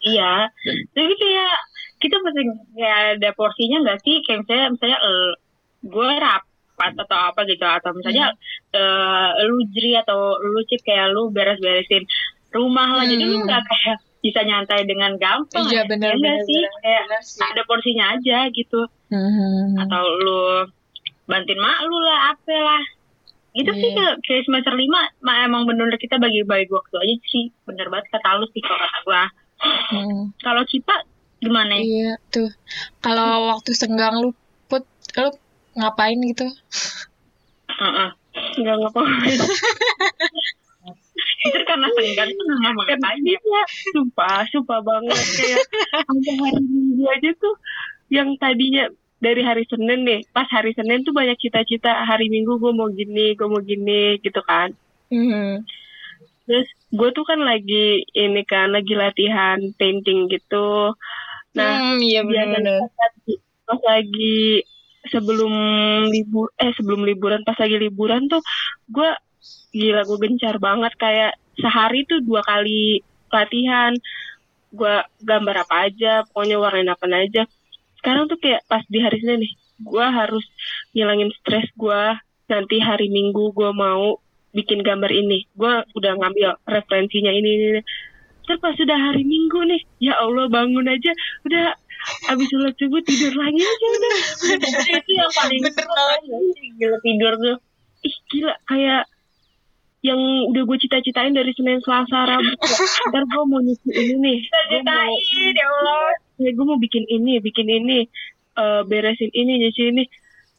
[0.00, 0.46] iya
[0.94, 1.54] tapi kayak
[1.98, 5.30] kita mesti kayak ada porsinya nggak sih kayak misalnya misalnya eh,
[5.84, 8.30] gue rapat atau apa gitu atau misalnya
[8.70, 12.06] eh, lu jeri atau lu cip kayak lu beres-beresin
[12.48, 13.44] rumah lah jadi lu Hmm.
[13.44, 15.82] nggak kayak bisa nyantai dengan gampang Iya, ya.
[15.86, 17.40] bener, Ya bener, sih bener, kayak bener sih.
[17.42, 19.82] ada porsinya aja gitu Mhm.
[19.82, 20.40] atau lu
[21.26, 22.82] bantuin mak lu lah apa lah
[23.52, 24.16] gitu sih Iya.
[24.20, 28.46] kayak, semester lima ma, emang bener kita bagi-bagi waktu aja sih bener banget kata lu
[28.52, 29.24] sih kalau kata gua
[29.58, 30.38] Mhm.
[30.38, 31.02] kalau Cipa
[31.38, 31.82] gimana ya?
[31.82, 32.50] Iya tuh.
[32.98, 34.30] Kalau waktu senggang lu
[34.66, 35.30] put, lu
[35.74, 36.46] ngapain gitu?
[37.68, 38.10] Heeh.
[38.58, 39.38] nggak ngapain
[41.38, 45.62] itu karena senggan tuh nggak mau ngapain ya iya sumpah sumpah banget kayak
[46.06, 47.54] sampai hari minggu aja tuh
[48.10, 48.86] yang tadinya
[49.18, 53.34] dari hari Senin nih pas hari Senin tuh banyak cita-cita hari Minggu gue mau gini
[53.34, 54.72] gue mau gini gitu kan.
[55.10, 55.64] Mhm.
[56.48, 60.96] terus gue tuh kan lagi ini kan lagi latihan painting gitu.
[61.52, 63.34] Nah Hmm, iya biasanya pas lagi,
[63.68, 64.40] pas lagi
[65.12, 65.52] sebelum
[66.08, 68.40] libur eh sebelum liburan pas lagi liburan tuh
[68.88, 69.10] gue
[69.76, 70.92] gila gue gencar banget.
[70.96, 73.92] Kayak sehari tuh dua kali latihan.
[74.72, 77.44] Gue gambar apa aja pokoknya warnain apa aja
[78.00, 80.46] sekarang tuh kayak pas di hari Senin nih gue harus
[80.94, 82.02] ngilangin stres gue
[82.48, 84.18] nanti hari Minggu gue mau
[84.56, 87.82] bikin gambar ini gue udah ngambil referensinya ini ini, ini.
[88.48, 91.12] Terus pas sudah hari Minggu nih, ya Allah bangun aja,
[91.44, 91.76] udah
[92.32, 94.12] abis sholat subuh tidur lagi aja udah.
[94.96, 96.20] itu yang paling Bener banget.
[96.80, 97.56] gila tidur tuh
[98.08, 99.04] Ih gila kayak
[100.00, 102.48] yang udah gue cita-citain dari Senin Selasa Rabu.
[103.12, 104.38] Ntar gue mau nyuci ini nih.
[104.46, 108.06] Ceritain ya Allah ya gue mau bikin ini, bikin ini,
[108.58, 110.04] eh, beresin ini, nyuci ini.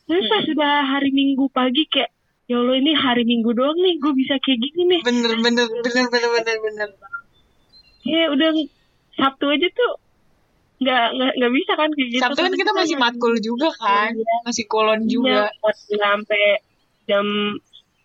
[0.05, 2.09] Terus pas sudah hari Minggu pagi kayak,
[2.49, 5.01] ya Allah ini hari Minggu doang nih, gue bisa kayak gini nih.
[5.05, 6.89] Bener, bener, bener, bener, bener, bener.
[8.03, 8.49] Ya udah
[9.19, 9.91] Sabtu aja tuh
[10.79, 12.23] nggak nggak nggak bisa kan kayak gitu.
[12.23, 14.15] Sabtu kan kita masih matkul juga kan,
[14.47, 15.51] masih kolon juga.
[15.51, 16.43] Iya, sampai
[17.03, 17.25] jam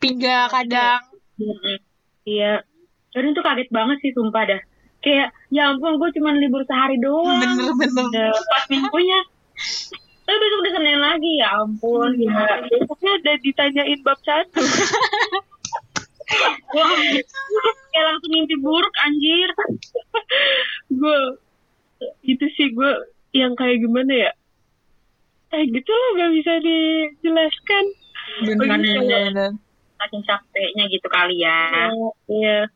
[0.02, 1.00] Tiga kadang.
[1.40, 1.76] Mm-mm.
[2.22, 2.62] iya
[3.14, 4.60] Aduh tuh kaget banget sih sumpah dah
[5.05, 7.37] kayak ya ampun gue cuma libur sehari doang.
[7.45, 8.33] Bener, bener.
[8.33, 9.21] Pas minggunya.
[10.25, 14.64] Tapi besok udah senin lagi ya ampun ya, besoknya udah ditanyain bab satu.
[16.75, 16.88] Wah,
[17.93, 19.53] kayak langsung mimpi buruk anjir.
[20.88, 21.19] Gue
[22.25, 22.93] itu sih gue
[23.37, 24.33] yang kayak gimana ya?
[25.53, 27.85] Eh gitu loh gak bisa dijelaskan.
[28.49, 29.51] Bener, Bener, bener,
[30.01, 31.93] saking capeknya gitu kali ya.
[32.33, 32.73] Iya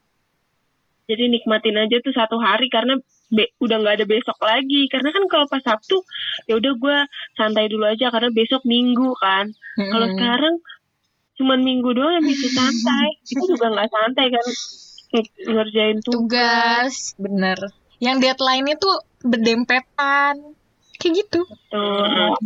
[1.09, 4.87] jadi nikmatin aja tuh satu hari karena be- udah nggak ada besok lagi.
[4.87, 6.05] Karena kan kalau pas Sabtu
[6.45, 6.99] ya udah gue
[7.35, 9.49] santai dulu aja karena besok Minggu kan.
[9.75, 10.15] Kalau Mm-mm.
[10.15, 10.55] sekarang
[11.35, 13.09] cuman Minggu doang yang bisa santai.
[13.25, 14.47] Itu juga nggak santai kan
[15.09, 16.13] Ng- ngerjain tugas.
[16.13, 17.59] Tugas bener.
[17.99, 18.91] Yang deadline itu
[19.25, 20.35] berdempetan.
[20.95, 21.41] Kayak gitu.
[21.73, 22.37] Tuh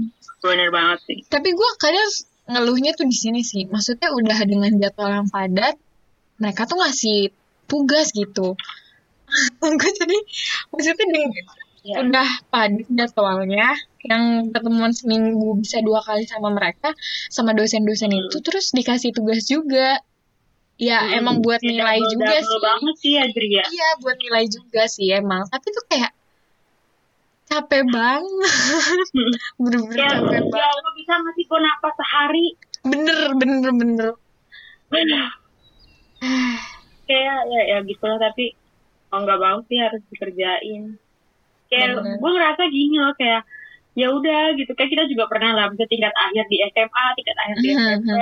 [0.43, 1.19] Bener banget sih.
[1.27, 2.09] tapi gue kadang
[2.45, 3.67] ngeluhnya tuh di sini sih.
[3.67, 5.75] Maksudnya udah dengan jadwal yang padat
[6.37, 7.31] mereka tuh ngasih
[7.65, 8.55] tugas gitu
[9.61, 10.19] gue jadi
[10.69, 11.31] maksudnya dengan
[11.83, 11.99] Ya.
[11.99, 16.95] udah padat jadwalnya yang pertemuan seminggu bisa dua kali sama mereka
[17.27, 19.99] sama dosen-dosen itu terus dikasih tugas juga
[20.79, 21.19] ya Hmm.
[21.19, 23.65] emang buat Ya, nilai double- juga double sih banget sih Adri ya.
[23.67, 26.13] iya buat nilai juga sih emang tapi tuh kayak
[27.45, 29.11] capek banget
[29.59, 32.47] bener-bener Ya, capek ya banget Allah bisa ngasih gue napas sehari.
[32.85, 33.73] bener bener
[34.87, 35.25] bener
[37.13, 38.57] Kayak ya, ya gitu lah tapi
[39.13, 40.97] oh nggak mau sih harus dikerjain.
[41.69, 42.17] Kayak Bener.
[42.17, 43.45] gue ngerasa gini loh kayak
[43.93, 47.57] ya udah gitu kayak kita juga pernah lah bisa tingkat akhir di SMA, tingkat akhir
[47.61, 47.81] di Mhm.
[48.01, 48.21] SMP.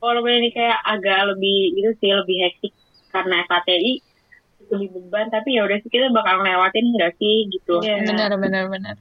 [0.00, 2.72] Walaupun ini kayak agak lebih gitu sih lebih hektik
[3.12, 4.00] karena FATI
[4.68, 7.80] lebih beban tapi ya udah sih kita bakal ngelewatin nggak sih gitu.
[7.84, 8.04] Iya.
[8.04, 8.96] bener bener bener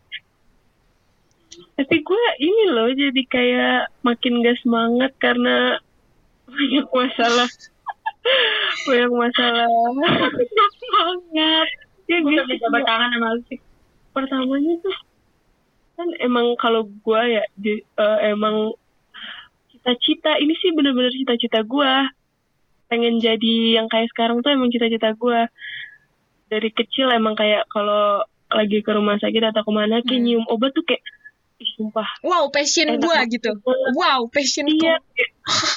[1.74, 5.78] tapi gue ini loh jadi kayak makin gak semangat karena
[6.50, 7.50] banyak masalah
[8.84, 9.68] banyak masalah
[10.86, 11.68] banget.
[12.08, 13.60] ya Gue gitu jabat tangan sama sih.
[14.12, 14.98] pertamanya tuh
[15.94, 18.74] kan emang kalau gue ya di- eh, emang
[19.68, 21.92] cita-cita ini sih bener-bener cita-cita gue
[22.88, 25.40] pengen jadi yang kayak sekarang tuh emang cita-cita gue
[26.48, 30.24] dari kecil emang kayak kalau lagi ke rumah sakit atau ke mana kayak Hmm.
[30.24, 31.04] nyium obat tuh kayak
[31.58, 32.06] ih, sumpah.
[32.22, 33.38] Wow passion gue banget.
[33.38, 33.52] gitu.
[33.94, 35.02] Wow passion iya.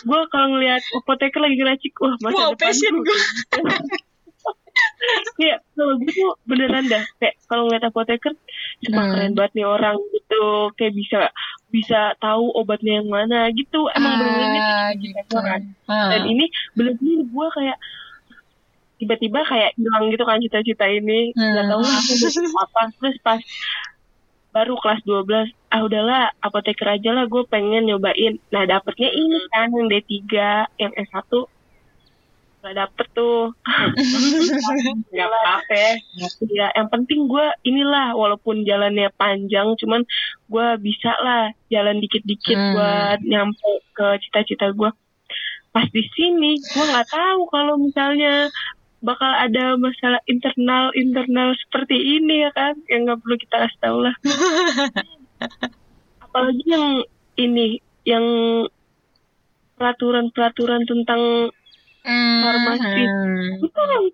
[0.02, 3.18] gue kalau ngeliat apoteker lagi ngeracik wah masa wow passion gue
[3.56, 3.78] gue
[5.36, 7.00] kayak kalau gue tuh beneran dah.
[7.16, 8.32] Kayak kalau ngeliat apoteker
[8.80, 9.10] cuma Hmm.
[9.10, 10.44] keren banget nih orang gitu.
[10.74, 11.20] Kayak bisa
[11.68, 13.88] bisa tahu obatnya yang mana gitu.
[13.90, 15.60] Emang bener-bener ah, cita-cita gitu gua kan.
[15.86, 16.08] Ah.
[16.10, 17.78] dan ini bener-bener gue kayak
[18.96, 21.32] tiba-tiba kayak hilang gitu kan cita-cita ini.
[21.32, 21.72] Nggak Hmm.
[21.72, 22.12] tahu aku
[22.60, 22.82] apa.
[22.94, 23.40] Terus pas
[24.50, 25.30] baru kelas 12
[25.70, 30.10] ah udahlah apoteker aja lah gue pengen nyobain nah dapetnya ini kan yang D3
[30.76, 31.30] yang S1
[32.60, 33.56] nggak dapet tuh
[35.10, 35.72] Nggak apa-apa.
[35.72, 36.28] ya.
[36.50, 40.04] ya yang penting gue inilah walaupun jalannya panjang cuman
[40.44, 42.74] gue bisa lah jalan dikit-dikit Hmm.
[42.76, 44.90] buat nyampe ke cita-cita gue
[45.70, 48.50] pas di sini gue nggak tahu kalau misalnya
[49.00, 52.76] bakal ada masalah internal internal seperti ini ya kan?
[52.86, 54.14] Yang nggak perlu kita kasih tahu lah.
[56.24, 56.86] Apalagi yang
[57.36, 58.24] ini yang
[59.76, 61.52] peraturan-peraturan tentang
[62.00, 62.40] Hmm.
[62.40, 63.04] Farmasi.
[63.60, 64.06] itu yang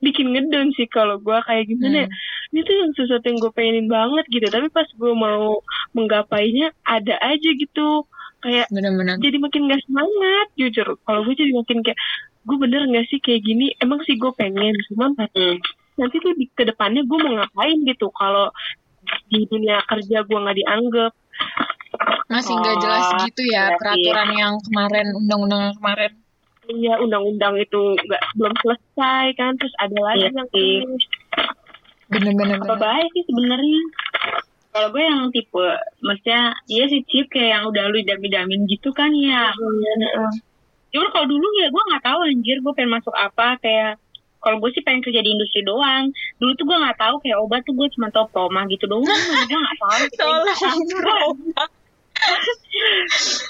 [0.00, 2.08] bikin ngedon sih kalau gue kayak gimana ya?
[2.08, 2.16] Hmm.
[2.48, 4.48] ini tuh yang sesuatu yang gue pengenin banget gitu.
[4.48, 5.60] Tapi pas gue mau
[5.92, 8.08] menggapainya ada aja gitu.
[8.40, 10.96] Kayak bener-bener jadi makin gak semangat jujur.
[11.04, 12.00] Kalau gue jadi makin kayak
[12.44, 13.72] gue bener gak sih kayak gini?
[13.76, 15.56] Emang sih gue pengen cuman Hmm.
[15.94, 18.08] nanti tuh di ke depannya gue mau ngapain gitu?
[18.10, 18.52] Kalau
[19.28, 21.12] di dunia kerja gue nggak dianggap.
[22.26, 26.12] Masih nggak jelas Oh, gitu ya berarti- peraturan yang kemarin undang-undang yang kemarin.
[26.64, 29.52] Iya undang-undang itu nggak belum selesai kan?
[29.56, 30.48] Terus ada lagi Iya yang
[32.06, 32.56] bener-bener.
[32.60, 33.82] Apa bahaya sih sebenarnya?
[34.72, 35.66] Kalau gue yang tipe
[36.02, 39.54] maksudnya iya sih chip kayak yang udah lu idam-idamin gitu kan ya
[40.94, 43.98] cuman kalau dulu ya gue nggak tahu anjir gue pengen masuk apa kayak
[44.44, 46.12] kalau gue sih pengen kerja di industri doang.
[46.36, 49.58] Dulu tuh gue nggak tahu kayak obat tuh gue cuma tau proma gitu doang gue
[49.58, 50.04] nggak tahu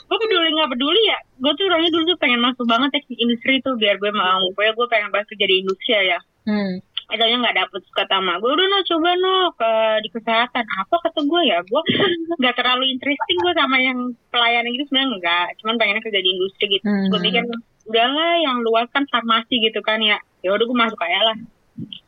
[0.07, 1.18] gue peduli nggak peduli ya.
[1.42, 4.72] Gue tuh orangnya dulu tuh pengen masuk banget teknik industri tuh biar gue mau pokoknya
[4.78, 6.20] gue pengen banget kerja di industri ya.
[6.46, 6.78] Hmm.
[7.04, 10.64] Akhirnya nggak dapet kata mak gue udah no coba no ke di kesehatan.
[10.64, 11.58] Apa kata gue ya?
[11.68, 11.82] Gue
[12.40, 13.98] nggak terlalu interesting gue sama yang
[14.32, 16.86] pelayanan gitu sebenarnya enggak cuman pengennya kerja di industri gitu.
[16.88, 17.08] Hmm.
[17.12, 17.44] gue pikir
[17.84, 20.16] udahlah yang luas kan farmasi gitu kan ya.
[20.40, 21.36] Ya udah gue masuk aja lah.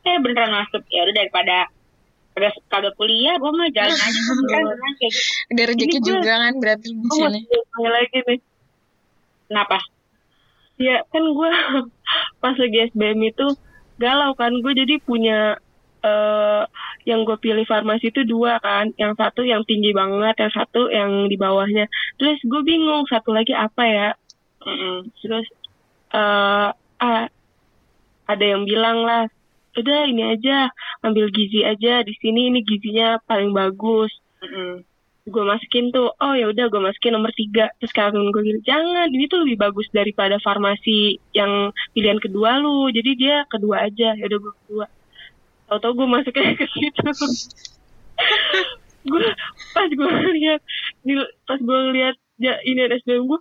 [0.09, 0.83] Eh beneran masuk.
[0.89, 1.69] Ya udah daripada
[2.37, 4.21] kagak kagak kuliah gue mah jalan aja.
[4.53, 4.65] Kan
[5.01, 5.61] kayak gitu.
[5.61, 7.41] Rezeki juga kan berarti di sini.
[7.81, 8.41] lagi nih.
[9.49, 9.79] Kenapa?
[10.77, 11.51] Ya kan gue
[12.37, 13.47] pas lagi SBM itu
[13.97, 15.57] galau kan gue jadi punya
[16.05, 16.63] eh
[17.09, 21.31] yang gue pilih farmasi itu dua kan yang satu yang tinggi banget yang satu yang
[21.31, 21.87] di bawahnya
[22.19, 24.11] terus gue bingung satu lagi apa ya
[24.67, 25.11] Mm-mm.
[25.23, 25.47] terus
[26.13, 26.69] eh
[27.03, 27.25] ah,
[28.27, 29.31] ada yang bilang lah
[29.77, 30.73] udah ini aja
[31.05, 34.11] ambil gizi aja di sini ini gizinya paling bagus
[34.43, 34.83] Mm-mm.
[35.27, 37.71] Gue masukin tuh oh ya udah gue masukin nomor tiga.
[37.83, 42.87] Terus kalian gue gini jangan ini tuh lebih bagus daripada farmasi yang pilihan kedua lu.
[42.95, 44.15] Jadi dia kedua aja.
[44.15, 44.87] Ya udah gue kedua.
[45.67, 47.07] Tau-tau gue masuknya ke situ.
[49.07, 49.23] Gue
[49.71, 50.59] pas gue lihat
[51.47, 53.39] pas gue lihat ya ini ada SBM gue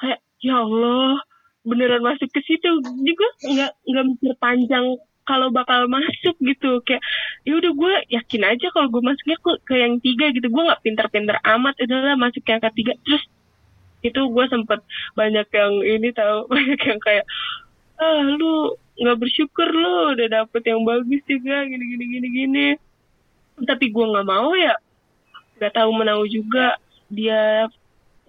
[0.00, 1.20] kayak ya Allah
[1.68, 2.70] beneran masuk ke situ.
[2.80, 4.96] Jadi gue nggak nggak mikir panjang
[5.32, 6.84] kalau bakal masuk gitu.
[6.84, 7.00] Kayak
[7.48, 10.52] ya udah gue yakin aja kalau gue masuknya ke, ke yang tiga gitu.
[10.52, 12.92] Gue nggak pinter-pinter amat udahlah masuk yang ketiga.
[13.00, 13.24] Terus
[14.04, 14.84] itu gue sempet
[15.16, 17.24] banyak yang ini tahu banyak yang kayak
[17.96, 22.66] ah lu nggak bersyukur lu udah dapet yang bagus juga gini gini gini gini.
[23.64, 24.76] Tapi gue nggak mau ya
[25.56, 27.70] nggak tahu menau juga dia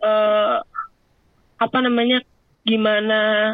[0.03, 0.57] uh,
[1.57, 2.21] apa namanya
[2.61, 3.53] gimana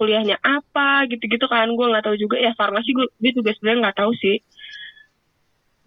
[0.00, 1.68] kuliahnya apa gitu-gitu kan.
[1.76, 4.36] Gue nggak tahu juga ya farmasi gue dia juga sebenarnya nggak tahu sih.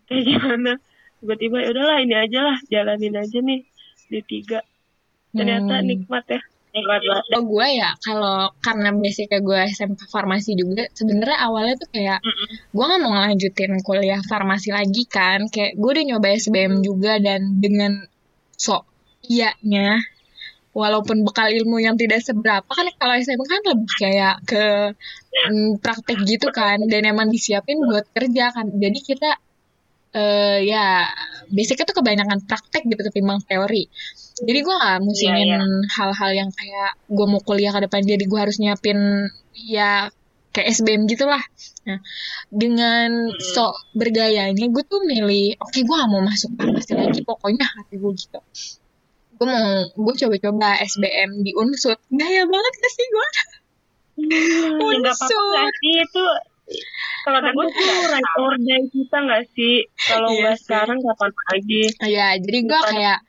[0.06, 0.72] Kayak gimana?
[1.18, 3.66] Tiba-tiba ya udahlah ini aja lah jalanin aja nih
[4.14, 4.62] di tiga.
[5.34, 5.86] Ternyata hmm.
[5.90, 6.42] nikmat ya.
[6.74, 7.26] Nikmat banget.
[7.38, 12.34] Oh, gue ya kalau karena basicnya gue SMK farmasi juga sebenarnya awalnya tuh kayak mm
[12.34, 12.50] -mm.
[12.74, 15.50] gue nggak mau ngelanjutin kuliah farmasi lagi kan.
[15.50, 18.06] Kayak gue udah nyoba SBM juga dan dengan
[18.58, 18.86] sok
[19.26, 20.02] iyanya
[20.74, 24.66] walaupun bekal ilmu yang tidak seberapa kan kalau SMA kan lebih kayak ke
[25.50, 26.82] mm, praktek gitu kan.
[26.90, 28.74] Dan emang disiapin buat kerja kan.
[28.74, 29.32] Jadi kita
[30.18, 31.06] uh, ya
[31.54, 33.86] basicnya tuh kebanyakan praktek gitu ketimbang teori.
[34.34, 35.86] Jadi gue gak musingin yeah, yeah.
[35.94, 40.10] hal-hal yang kayak gue mau kuliah ke depan jadi gue harus nyiapin ya
[40.50, 41.42] kayak SBM gitulah.
[41.86, 42.02] Nah
[42.50, 47.66] dengan sok bergayanya gue tuh milih oke okay, gue gak mau masuk farmasi lagi pokoknya
[47.66, 48.42] hati gue gitu
[49.44, 52.00] gue mau gue coba-coba SBM di Unsut.
[52.08, 53.28] Gaya banget gak sih gue
[54.24, 55.12] hmm, Unsut.
[55.12, 55.96] apa-apa sih?
[56.00, 56.24] Itu
[57.28, 58.56] kalau gue tuh right or
[58.88, 59.84] kita nggak sih?
[60.00, 61.84] Kalau iya nggak sekarang kapan lagi?
[62.08, 63.20] Iya jadi gue kayak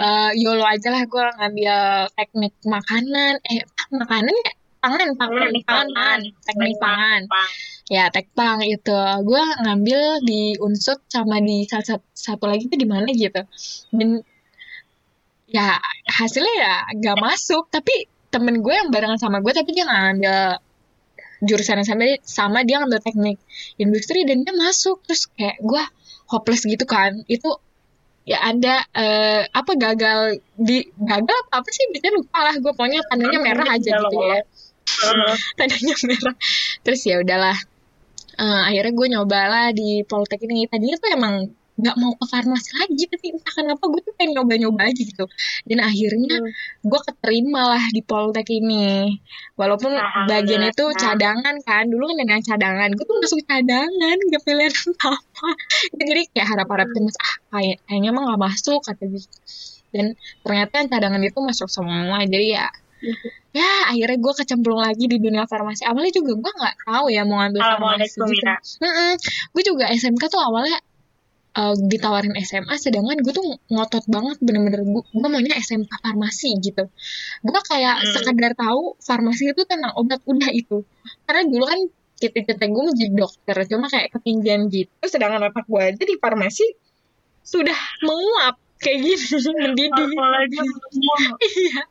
[0.00, 1.76] uh, yolo aja lah gue ngambil
[2.12, 3.32] teknik makanan.
[3.48, 4.52] Eh makanan ya?
[4.84, 6.20] Pangan pangan pangan pangan.
[6.44, 7.20] teknik pangan.
[7.88, 9.00] ya tekpang itu.
[9.24, 13.40] Gue ngambil di unsut sama di satu, satu lagi itu di mana gitu?
[13.96, 14.20] Dan
[15.54, 15.78] ya
[16.10, 17.70] hasilnya ya gak masuk.
[17.70, 20.58] Tapi temen gue yang barengan sama gue tapi dia ngambil
[21.46, 23.38] jurusan yang sama sama dia ngambil teknik
[23.78, 24.98] industri dan dia masuk.
[25.06, 25.82] Terus kayak gue
[26.26, 27.22] hopeless gitu kan.
[27.30, 27.62] Itu
[28.26, 31.86] ya ada uh, apa gagal di gagal apa, apa sih?
[31.94, 32.72] Biasanya lupa lah gue.
[32.74, 34.42] Pokoknya tandanya merah aja gitu ya.
[35.58, 36.34] tandanya merah.
[36.82, 37.58] Terus ya udahlah.
[38.34, 43.34] Uh, akhirnya gue nyobalah di politeknik tadinya tuh emang nggak mau ke farmasi lagi tapi
[43.34, 45.26] entah kenapa gue tuh pengen nyoba-nyoba aja gitu.
[45.66, 46.86] Dan akhirnya hmm.
[46.86, 49.18] gue keterima lah di Poltek ini.
[49.58, 52.88] Walaupun nah, bagian itu cadangan kan dulu kan dengan cadangan.
[52.94, 54.74] Gue tuh masuk cadangan gak pilihan
[55.10, 55.48] apa
[55.98, 57.04] jadi kayak harap-harap hmm.
[57.04, 59.28] mas ah kayak kayaknya emang gak masuk kata gitu
[59.94, 60.06] dan
[60.42, 62.18] ternyata yang cadangan itu masuk semua.
[62.26, 63.30] Jadi ya hmm.
[63.54, 65.86] ya akhirnya gue kecemplung lagi di dunia farmasi.
[65.86, 68.50] Awalnya juga gue nggak tahu ya mau ambil farmasi gitu.
[69.54, 70.82] gue juga SMK tuh awalnya
[71.54, 76.84] uh, ditawarin SMA sedangkan gue tuh ngotot banget bener-bener gue, gue maunya SMK farmasi gitu.
[77.40, 78.12] Gue kayak hmm.
[78.12, 80.82] sekedar tahu farmasi itu tentang obat udah itu.
[81.24, 81.80] Karena dulu kan
[82.18, 84.90] cita-cita gue mau jadi dokter cuma kayak ketinggian gitu.
[85.06, 86.66] Sedangkan otak gue aja di farmasi
[87.44, 89.16] sudah menguap kayak gini
[89.62, 90.08] mendidih.
[91.40, 91.88] Iya.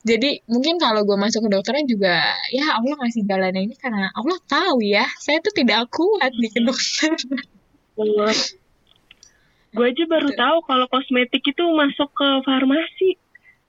[0.00, 2.24] Jadi mungkin kalau gue masuk ke dokternya juga
[2.56, 7.20] ya Allah ngasih jalan ini karena Allah tahu ya saya tuh tidak kuat di kedokteran
[9.72, 10.40] gue aja baru Betul.
[10.40, 13.16] tahu kalau kosmetik itu masuk ke farmasi.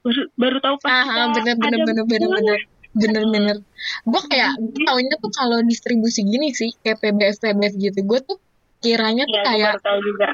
[0.04, 2.60] Baru, baru tahu pas ah, bener, bener, bener, bener, bener,
[2.92, 3.58] bener bener.
[4.04, 8.00] Gue kayak gue taunya tuh kalau distribusi gini sih kayak PBF PBF gitu.
[8.04, 8.38] Gue tuh
[8.84, 10.30] kiranya tuh ya, kayak tahu juga.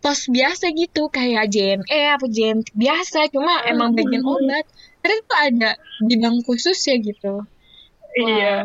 [0.00, 3.70] pos biasa gitu kayak JNE apa JN biasa cuma hmm.
[3.76, 4.64] emang bagian obat.
[5.04, 7.44] Terus tuh ada bidang khusus ya gitu.
[8.16, 8.64] Iya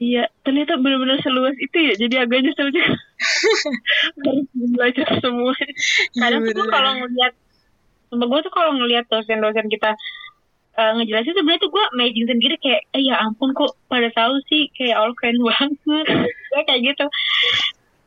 [0.00, 2.88] iya ternyata benar-benar seluas itu ya jadi agak nyesel juga.
[4.24, 5.54] Harus belajar semua.
[6.16, 7.34] Kadang tuh kalau ngeliat
[8.10, 9.94] sama gue tuh kalau ngeliat dosen-dosen kita
[10.80, 14.72] uh, ngejelasin sebenarnya tuh gue amazing sendiri kayak eh ya ampun kok pada tahu sih
[14.74, 15.76] kayak all keren banget.
[16.50, 17.06] Gue kayak gitu.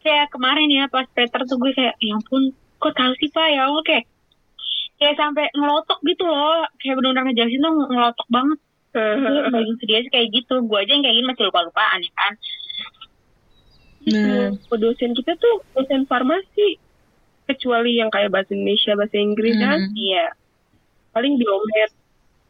[0.04, 2.52] Kayak kemarin ya pas Peter tuh gue kayak ya ampun
[2.82, 3.48] kok tahu sih pak?
[3.54, 4.04] Ya Allah kayak
[4.98, 6.66] kayak sampai ngelotok gitu loh.
[6.82, 8.60] Kayak benar-benar ngejelasin tuh ngelotok banget
[9.54, 12.34] Gue sedih sih kayak gitu gue aja yang kayak gini masih lupa-lupaan ya kan
[14.04, 14.52] Nah.
[14.52, 14.76] Gitu.
[14.76, 16.80] dosen kita tuh dosen farmasi
[17.48, 19.60] kecuali yang kayak bahasa Indonesia, bahasa Inggris kan?
[19.60, 19.68] hmm.
[19.68, 20.26] kan, iya.
[21.16, 21.92] Paling biomed.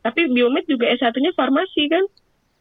[0.03, 2.05] Tapi biomed juga S1-nya farmasi kan?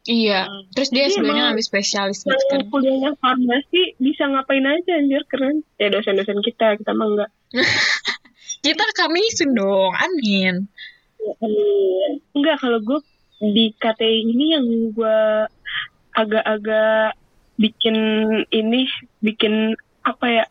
[0.09, 0.49] Iya.
[0.49, 0.63] Hmm.
[0.75, 2.69] Terus dia sebenarnya ngambil spesialis gitu kan.
[2.69, 5.65] Kuliahnya farmasi bisa ngapain aja anjir keren.
[5.77, 7.31] Ya dosen-dosen kita, kita mah enggak.
[8.67, 10.67] kita kami dong, amin.
[12.35, 12.99] Enggak, kalau gue
[13.43, 15.21] di KTI ini yang gue
[16.15, 17.19] agak-agak
[17.59, 17.97] bikin
[18.55, 18.87] ini
[19.19, 19.75] bikin
[20.07, 20.45] apa ya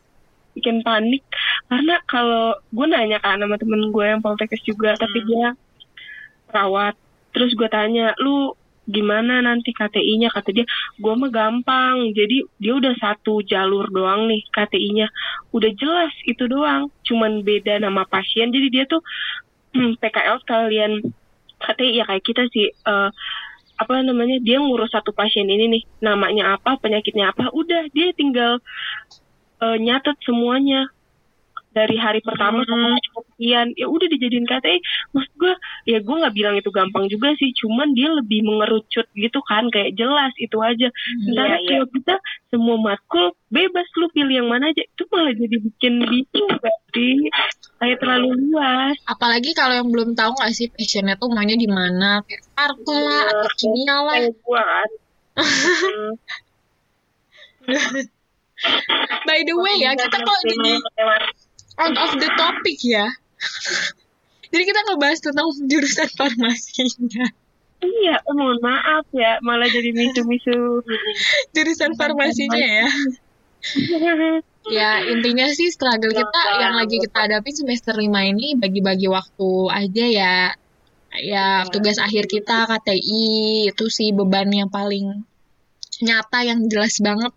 [0.51, 1.23] bikin panik.
[1.71, 5.55] Karena kalau gue nanya kan sama temen gue yang poltekkes juga tapi dia
[6.51, 6.99] perawat
[7.31, 8.51] terus gue tanya lu
[8.91, 10.67] gimana nanti KTI-nya kata dia
[10.99, 12.11] gue mah gampang.
[12.11, 15.07] Jadi dia udah satu jalur doang nih KTI-nya
[15.55, 18.51] udah jelas itu doang cuman beda nama pasien.
[18.51, 18.99] Jadi dia tuh
[19.79, 20.91] hmm, PKL sekalian
[21.61, 23.09] KTI ya kayak kita sih eh,
[23.81, 28.61] apa namanya dia ngurus satu pasien ini nih namanya apa penyakitnya apa udah dia tinggal
[29.61, 30.89] eh, nyatet semuanya
[31.71, 34.79] dari hari pertama hari kesekian ya udah dijadiin KTI
[35.15, 35.53] maksud gue
[35.87, 39.95] ya gue nggak bilang itu gampang juga sih cuman dia lebih mengerucut gitu kan kayak
[39.95, 40.87] jelas itu aja.
[41.21, 41.69] Sementara Iya, iya.
[41.69, 42.15] kalau kita
[42.49, 44.83] semua matkul bebas lu pilih yang mana aja.
[44.83, 47.09] Itu malah jadi bikin bingung berarti
[47.79, 48.95] kayak terlalu luas.
[49.05, 53.23] Apalagi kalau yang belum tahu nggak sih passionnya tuh maunya di mana, kayak parko lah,
[53.29, 54.15] atau kimia lah.
[54.31, 54.89] gue kan.
[55.37, 56.11] Hmm.
[59.25, 60.71] By the way ya, kita kok jadi
[61.81, 63.09] out of the topic ya.
[64.51, 67.25] Jadi kita ngebahas tentang jurusan farmasinya.
[67.81, 70.85] iya mohon maaf ya malah jadi misu-misu
[71.49, 72.87] Jurusan farmasinya ya.
[74.69, 80.05] Ya intinya sih struggle kita yang lagi kita hadapi semester 5 ini bagi-bagi waktu aja
[80.05, 80.37] ya.
[81.17, 83.25] Ya tugas akhir kita KTI
[83.73, 85.25] itu sih beban yang paling
[86.05, 87.33] nyata yang jelas banget.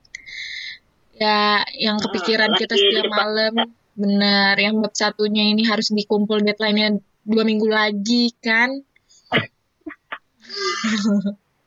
[1.16, 3.72] Ya yang kepikiran kita setiap malam.
[3.94, 8.74] Bener, yang bab satunya ini harus dikumpul deadline-nya dua minggu lagi kan.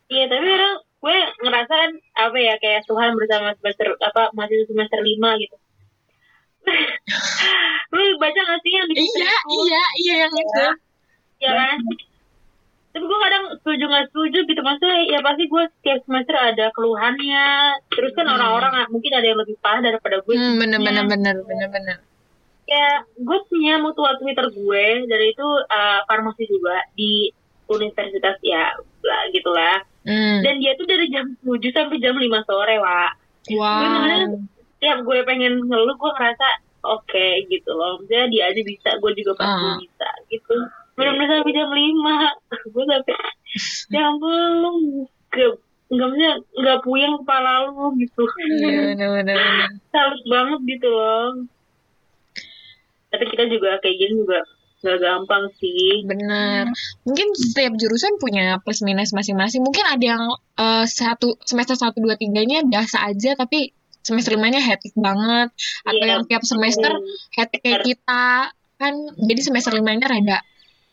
[0.07, 4.99] Iya, tapi kadang gue ngerasa kan apa ya kayak Tuhan bersama semester apa masih semester
[4.99, 5.55] lima gitu.
[7.95, 10.65] Lu baca gak sih yang di Iya, iya, iya yang itu.
[11.39, 11.77] ya kan?
[12.91, 17.47] Tapi gue kadang setuju gak setuju gitu maksudnya ya pasti gue setiap semester ada keluhannya.
[17.93, 20.33] Terus kan orang-orang ah, mungkin ada yang lebih parah daripada gue.
[20.35, 21.11] Hmm, bener, bener, Iya.
[21.15, 21.97] bener, bener, bener.
[22.67, 27.31] Ya, gue punya mutual Twitter gue dari itu uh, farmasi juga di
[27.67, 29.81] universitas ya lah gitulah.
[30.03, 30.39] Hmm.
[30.43, 33.11] Dan dia tuh dari jam 7 sampai jam 5 sore, Wak.
[33.47, 34.43] Gue makanya Wow.
[34.77, 36.47] tiap gue pengen ngeluh gue ngerasa
[36.85, 39.77] oke gitu loh maksudnya dia aja bisa gue juga pasti Ah.
[39.81, 40.55] bisa gitu
[40.93, 42.17] benar-benar sampai jam lima
[42.73, 43.15] gue sampai
[43.89, 44.71] ya ampun lu
[45.33, 45.51] gak
[45.89, 49.37] nggak maksudnya nggak puyeng kepala lu gitu bener, bener, bener.
[49.95, 51.25] salut banget gitu loh
[53.07, 54.39] tapi kita juga kayak gini juga
[54.77, 56.69] nggak gampang sih Bener.
[57.01, 59.65] Mungkin setiap jurusan punya plus minus masing-masing.
[59.65, 63.73] Mungkin ada yang eh, satu semester satu dua tiganya biasa aja, tapi
[64.05, 65.49] semester limanya hectic banget.
[65.81, 66.13] Atau Iya.
[66.13, 67.09] yang tiap semester Hmm.
[67.33, 68.93] hectic kayak kita kan.
[69.17, 70.39] Jadi semester limanya rada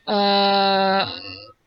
[0.05, 1.03] eh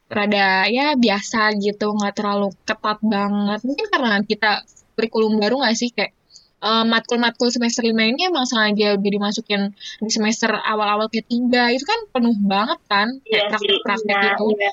[0.07, 3.59] rada ya biasa gitu, nggak terlalu ketat banget.
[3.61, 4.65] Mungkin karena kita
[4.97, 6.16] kurikulum baru nggak sih kayak
[6.63, 9.61] eh, matkul-matkul semester lima ini emang sengaja udah dimasukin
[10.01, 11.69] di semester awal-awal ketiga.
[11.69, 14.71] Itu kan penuh banget kan Iya kayak praktek-praktek iya, itu iya.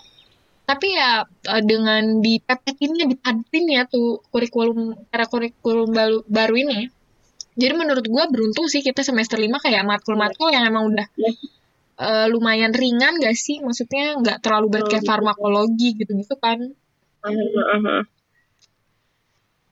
[0.64, 6.88] tapi ya eh, dengan dipepetinnya dipadetin ya tuh kurikulum era kurikulum baru, baru ini.
[7.54, 11.06] Jadi menurut gua beruntung sih kita semester lima kayak matkul-matkul yang emang udah
[12.00, 13.62] eh, lumayan ringan gak sih?
[13.62, 16.74] Maksudnya nggak terlalu berat kayak Betul, farmakologi gitu-gitu kan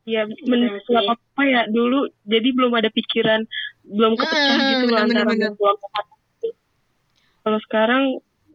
[0.03, 0.91] Ya, Bener men- sih.
[0.91, 2.11] nggak apa-apa ya dulu.
[2.27, 3.47] Jadi belum ada pikiran,
[3.87, 5.53] belum kepecah Hmm, gitu loh antara bener.
[7.43, 8.03] Kalau sekarang,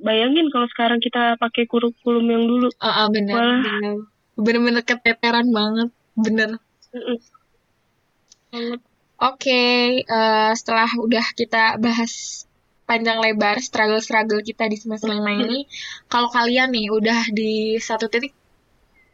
[0.04, 2.68] bayangin kalau sekarang kita pakai kurikulum yang dulu.
[2.84, 3.60] Ah, ah, bener, Wah.
[3.64, 3.96] bener
[4.38, 6.62] bener-bener keteteran banget bener
[6.94, 8.78] Mm-mm.
[9.18, 9.62] Oke,
[10.06, 12.46] eh, setelah udah kita bahas
[12.86, 15.66] panjang lebar struggle-struggle kita di semester lima ini,
[16.08, 18.32] kalau kalian nih udah di satu titik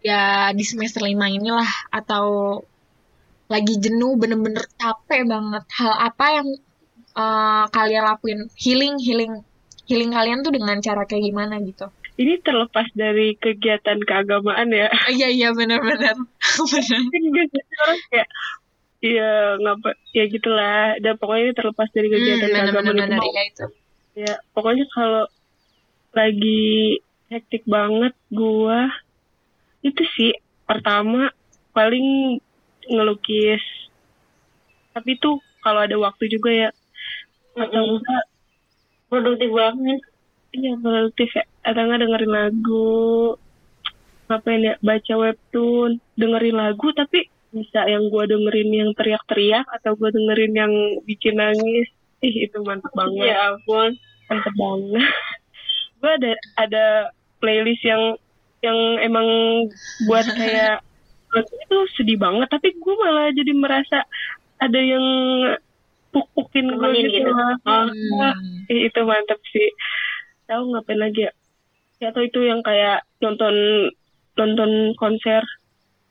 [0.03, 2.59] ya di semester lima inilah atau
[3.47, 6.47] lagi jenuh bener-bener capek banget, hal apa yang
[7.13, 9.33] eh, kalian lakuin healing healing
[9.83, 11.87] healing kalian tuh dengan cara kayak gimana gitu?
[12.13, 14.87] Ini terlepas dari kegiatan keagamaan ya.
[15.11, 16.29] Iya iya benar-benar benar.
[17.09, 18.27] Kan biasanya orang kayak,
[19.01, 20.93] ya ngapa, ya gitulah.
[21.01, 23.65] Dan pokoknya ini terlepas dari kegiatan Hmm, keagamaan mau- iya itu.
[24.13, 25.25] Ya, pokoknya kalau
[26.13, 28.93] lagi hektik banget gua
[29.83, 30.31] itu sih
[30.63, 31.29] pertama
[31.75, 32.39] paling
[32.87, 33.61] ngelukis.
[34.95, 36.69] Tapi tuh kalau ada waktu juga ya.
[37.59, 38.25] Atau enggak
[39.11, 40.01] produktif banget.
[40.55, 41.43] Iya produktif ya.
[41.61, 42.91] Atau enggak dengerin lagu
[44.23, 50.09] ngapain ya baca webtoon dengerin lagu tapi bisa yang gua dengerin yang teriak-teriak atau gua
[50.09, 50.73] dengerin yang
[51.03, 51.91] bikin nangis.
[52.23, 53.35] Ih itu mantep banget.
[53.35, 53.99] Ya ampun.
[54.31, 55.11] Mantep banget.
[56.03, 56.85] Gue ada ada
[57.39, 58.19] playlist yang
[58.63, 59.27] yang emang
[60.07, 60.81] buat kayak
[61.33, 64.05] itu sedih banget tapi gue malah jadi merasa
[64.61, 65.05] ada yang
[66.13, 67.31] puk-pukin gue gitu, gitu.
[67.33, 67.89] Oh.
[67.89, 68.29] Hmm.
[68.69, 69.69] itu mantep sih
[70.45, 71.33] tahu ngapain lagi ya
[71.97, 73.55] ya atau itu yang kayak nonton
[74.37, 75.41] nonton konser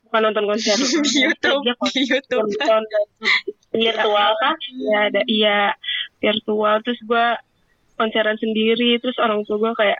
[0.09, 0.75] bukan nonton konser
[1.23, 2.49] YouTube, Dia konser, YouTube.
[2.49, 2.83] nonton
[3.73, 4.55] Virtual kan?
[4.69, 5.59] Iya ada iya
[6.21, 7.25] virtual terus gue
[7.97, 9.99] konseran sendiri terus orang tua gue kayak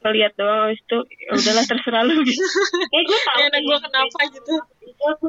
[0.00, 2.42] ngeliat doang habis itu ya udahlah terserah lu gitu
[2.96, 3.36] Eh gue tahu.
[3.36, 4.54] Ya, anak gue kenapa gitu.
[4.82, 5.26] Itu aku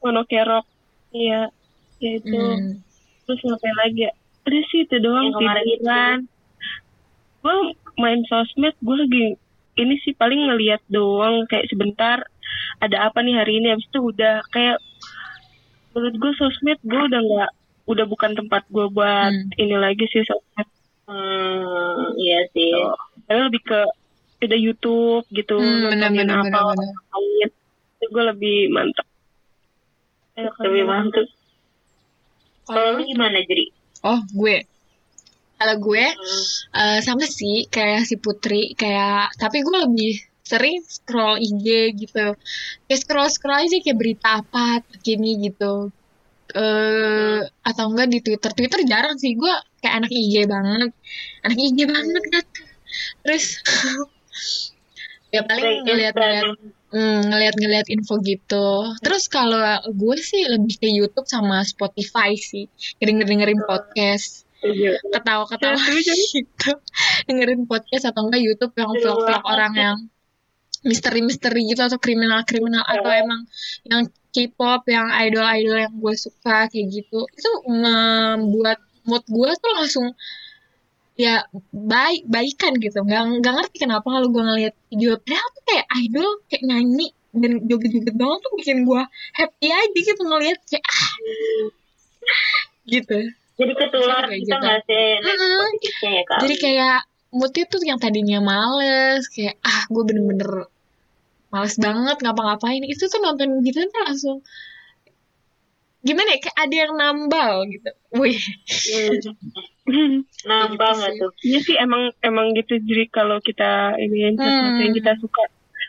[0.00, 0.64] monokerok
[1.10, 1.52] iya
[1.98, 2.80] ya itu Hmm.
[3.24, 6.18] terus ngapain lagi ya udah sih itu doang Yang kemarin tiduran
[7.40, 7.56] gue
[7.96, 9.24] main sosmed gue lagi
[9.76, 12.24] ini sih paling ngeliat doang kayak sebentar
[12.78, 14.80] ada apa nih hari ini habis itu udah kayak
[15.90, 17.50] menurut gue sosmed gue udah nggak
[17.84, 19.52] udah bukan tempat gue buat Hmm.
[19.54, 20.68] ini lagi sih sosmed
[21.04, 22.70] Hmm, iya sih.
[23.30, 23.80] Tapi lebih ke
[24.42, 27.50] ada YouTube gitu Hmm, nontonin benar apa ngapain
[27.94, 29.06] itu gue lebih mantep
[30.34, 31.26] Lebih mantap.
[32.64, 33.68] Kalau lu gimana jadi?
[34.00, 34.64] Oh, gue.
[35.60, 36.44] Kalau gue Hmm.
[36.72, 42.32] eh, sama sih kayak si Putri, kayak tapi gue lebih sering scroll IG gitu.
[42.88, 45.92] Kayak scroll-scroll aja kayak berita apa terkini gitu.
[46.56, 48.50] Eh atau enggak di Twitter.
[48.56, 49.54] Twitter jarang sih gue
[49.84, 50.90] kayak anak IG banget.
[51.44, 52.44] Anak IG banget kan.
[53.22, 53.44] Terus
[55.34, 58.82] ya paling ngeliat-ngeliat Hmm, ngeliat-ngeliat info gitu.
[58.98, 59.62] Terus kalau
[59.94, 62.66] gue sih lebih ke YouTube sama Spotify sih.
[62.98, 64.42] Denger-dengerin podcast.
[64.58, 64.98] Setuju.
[65.14, 66.12] Ketawa-ketawa Ya, setuju.
[66.34, 66.70] gitu.
[67.30, 69.96] Dengerin podcast atau enggak YouTube yang vlog-vlog orang yang
[70.82, 73.46] misteri-misteri gitu atau kriminal-kriminal atau emang
[73.86, 77.22] yang K-pop, yang idol-idol yang gue suka kayak gitu.
[77.30, 80.06] Itu membuat mood gue tuh langsung
[81.20, 81.34] ya
[81.70, 86.28] baik baikan gitu nggak nggak ngerti kenapa kalau gue ngeliat video padahal tuh kayak idol
[86.48, 89.02] kayak nyanyi dan joget-joget doang tuh bikin gue
[89.36, 91.10] happy aja gitu ngeliat kayak ah
[92.88, 93.18] gitu
[93.60, 94.64] Jadi ketular Kayak kita gitu.
[94.64, 95.60] nggak sih Mm-mm.
[95.60, 96.38] positifnya ya kak?
[96.40, 96.98] jadi kayak
[97.30, 100.50] moodnya tuh yang tadinya males kayak ah gue bener-bener
[101.52, 104.38] males banget ngapa-ngapain itu tuh nonton gitu tuh langsung
[106.00, 108.36] gimana ya kayak ada yang nambal gitu wih
[110.42, 111.20] nambah Gitu nggak sih.
[111.20, 111.30] tuh?
[111.42, 114.80] Iya sih emang emang gitu jadi kalau kita ini sesuatu Hmm.
[114.80, 115.42] yang kita suka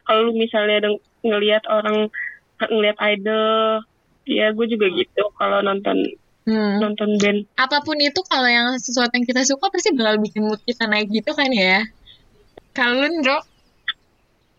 [0.04, 0.90] kalau lu misalnya ada
[1.22, 2.10] ngelihat orang
[2.62, 3.82] ngelihat idol
[4.24, 5.98] ya gue juga gitu kalau nonton
[6.42, 6.82] Hmm.
[6.82, 10.58] nonton band apa pun itu kalau yang sesuatu yang kita suka pasti bakal bikin mood
[10.62, 11.86] kita naik gitu kan ya
[12.72, 13.38] kalau lu Ndro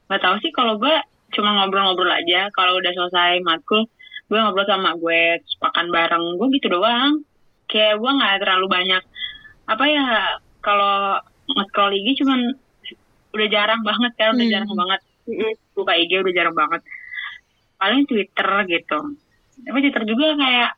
[0.06, 0.92] Gak tau sih kalau gue
[1.32, 2.52] cuma ngobrol-ngobrol aja.
[2.52, 3.88] Kalau udah selesai matkul,
[4.32, 6.24] gue ngobrol sama gue, terus makan bareng.
[6.40, 7.20] Gue gitu doang.
[7.68, 9.02] Kayak gue nggak terlalu banyak.
[9.68, 10.04] Apa ya,
[10.64, 11.20] kalau
[11.52, 12.40] nge-scroll IG cuman
[13.32, 14.54] udah jarang banget kan, udah Hmm.
[14.56, 15.00] jarang banget.
[15.76, 16.80] Buka IG udah jarang banget.
[17.76, 18.98] Paling Twitter gitu.
[19.62, 20.70] Tapi Twitter juga kayak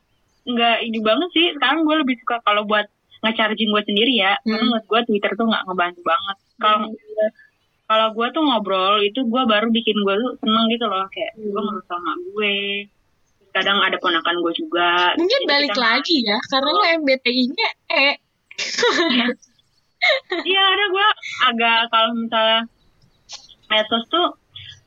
[0.44, 1.46] nggak ini banget sih.
[1.54, 2.90] Sekarang gue lebih suka kalau buat
[3.22, 4.34] nge-charging gue sendiri ya.
[4.42, 4.66] Karena Hmm.
[4.68, 6.36] menurut gue Twitter tuh nggak ngebantu banget.
[6.58, 6.78] Kalau
[7.84, 11.52] kalau gue tuh ngobrol itu gue baru bikin gue tuh seneng gitu loh kayak gue
[11.52, 12.56] ngobrol sama gue
[13.54, 18.08] kadang ada ponakan gue juga mungkin Jadi balik kita- lagi ya karena lu MBTI-nya E.
[20.44, 21.06] Iya ada gue
[21.48, 22.60] agak kalau misalnya
[23.72, 24.36] medsos tuh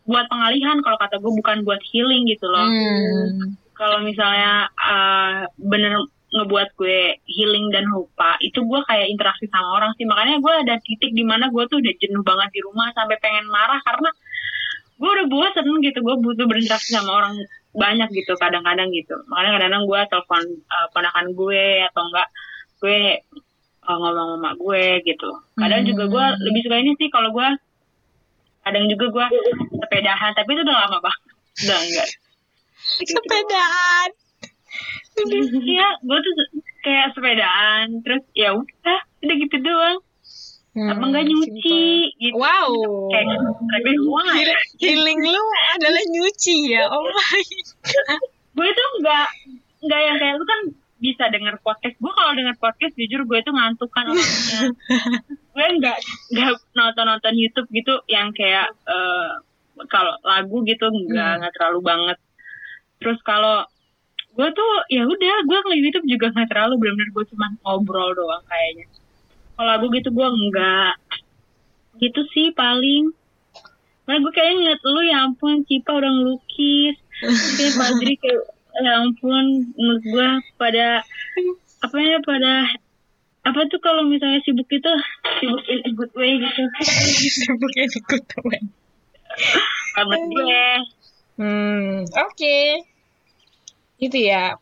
[0.06, 2.68] buat pengalihan kalau kata gue bukan buat healing gitu loh.
[2.70, 3.58] Hmm.
[3.78, 5.94] kalau misalnya eh, bener
[6.28, 10.06] ngebuat gue healing dan lupa itu gue kayak interaksi sama orang sih.
[10.06, 13.46] Makanya gue ada titik di mana gue tuh udah jenuh banget di rumah sampai pengen
[13.50, 14.10] marah karena
[14.98, 15.98] gue udah bosen gitu.
[16.02, 17.34] Gue butuh berinteraksi sama orang
[17.78, 19.14] banyak gitu kadang-kadang gitu.
[19.30, 21.64] Makanya kadang-kadang gue telepon eh, ponakan gue
[21.94, 22.28] atau enggak
[22.82, 25.30] gue eh, ngomong sama gue gitu.
[25.56, 26.42] Kadang juga gue Hmm.
[26.42, 27.48] lebih suka ini sih kalau gue
[28.66, 29.26] kadang juga gue
[29.80, 31.22] sepedahan tapi itu udah lama banget.
[31.64, 32.10] Udah enggak.
[33.00, 34.10] Gitu, sepedaan.
[35.18, 36.34] Iya, gue tuh
[36.86, 39.98] kayak sepedaan, terus ya udah, udah gitu doang.
[40.78, 41.82] Apa enggak nyuci
[42.22, 42.38] gitu.
[42.38, 42.70] Hmm, wow
[43.10, 43.26] Kayak
[44.38, 47.42] Heal- healing lu adalah nyuci ya oh my
[47.82, 48.22] god
[48.58, 49.28] gue tuh enggak
[49.82, 50.62] enggak yang kayak lu kan
[50.98, 51.94] bisa denger podcast.
[52.02, 54.74] Gue kalau denger podcast jujur gue tuh ngantuk kan orangnya.
[55.54, 55.98] gue enggak
[56.34, 59.30] enggak nonton-nonton YouTube gitu yang kayak eh,
[59.86, 61.38] kalau lagu gitu enggak Hmm.
[61.38, 62.18] enggak terlalu banget.
[62.98, 63.62] Terus kalau
[64.34, 68.42] gue tuh ya udah gue ngeliat YouTube juga nggak terlalu benar-benar gue cuma ngobrol doang
[68.46, 68.86] kayaknya
[69.58, 70.94] kalau lagu gitu gue enggak.
[71.98, 73.10] Gitu sih paling.
[74.06, 76.96] Karena gue kayaknya ngeliat lu ya ampun Cipa udah ngelukis
[77.58, 78.42] kayak Fadri kayak
[78.78, 80.30] ya ampun menurut gue
[80.62, 81.02] pada
[81.82, 82.54] apa ya pada
[83.44, 84.92] apa tuh kalau misalnya sibuk itu
[85.42, 86.62] sibuk in a good way gitu.
[87.58, 88.64] Bukan ikut teman
[89.98, 90.66] banget gue
[91.38, 92.58] Hmm, oke.
[94.02, 94.58] Itu ya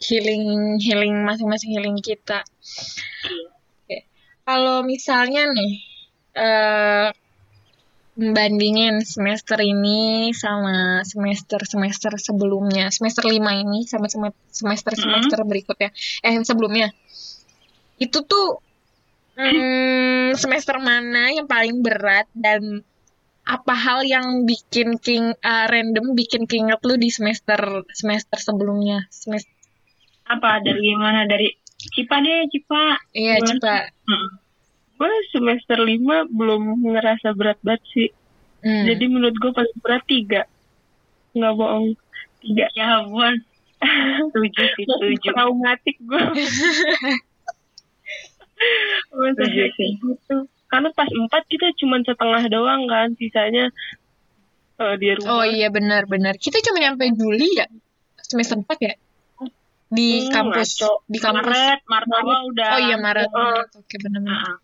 [0.00, 2.40] healing healing masing-masing healing kita.
[4.44, 5.72] Kalau misalnya nih
[6.34, 7.08] eh
[8.14, 15.90] membandingin semester ini sama semester-semester sebelumnya, semester lima ini sama sem- semester-semester berikutnya,
[16.22, 16.94] eh sebelumnya.
[17.98, 18.62] Itu tuh
[19.34, 22.86] hmm, semester mana yang paling berat dan
[23.44, 29.10] apa hal yang bikin king uh, random bikin keinget lu di semester semester sebelumnya?
[29.10, 29.50] Semester
[30.24, 30.62] Apa?
[30.62, 31.50] Dari gimana dari
[31.92, 32.96] Cipa deh, Cipa.
[33.12, 34.30] iya coba Mm-mm.
[34.94, 38.08] Gue semester 5 belum ngerasa berat banget sih.
[38.62, 38.86] Hmm.
[38.88, 40.42] Jadi menurut gue paling berat tiga.
[41.34, 41.98] Nggak bohong.
[42.40, 42.70] Tiga.
[42.78, 43.34] Ya ampun.
[44.32, 45.28] Setuju sih, setuju.
[45.34, 46.22] Traumatik gue.
[49.12, 49.90] Setuju sih.
[49.98, 50.36] gitu.
[50.70, 53.12] Karena pas empat kita cuma setengah doang kan.
[53.18, 53.68] Sisanya
[54.78, 55.28] eh, di rumah.
[55.38, 57.66] oh iya benar-benar kita cuma nyampe Juli ya
[58.18, 58.94] semester 4 ya
[59.94, 60.92] di Hmm, kampus ngaco.
[61.06, 62.68] di kampus Maret, Maret awal udah.
[62.68, 63.38] oh iya Maret Oh.
[63.38, 63.68] Maret.
[63.74, 64.56] oke benar-benar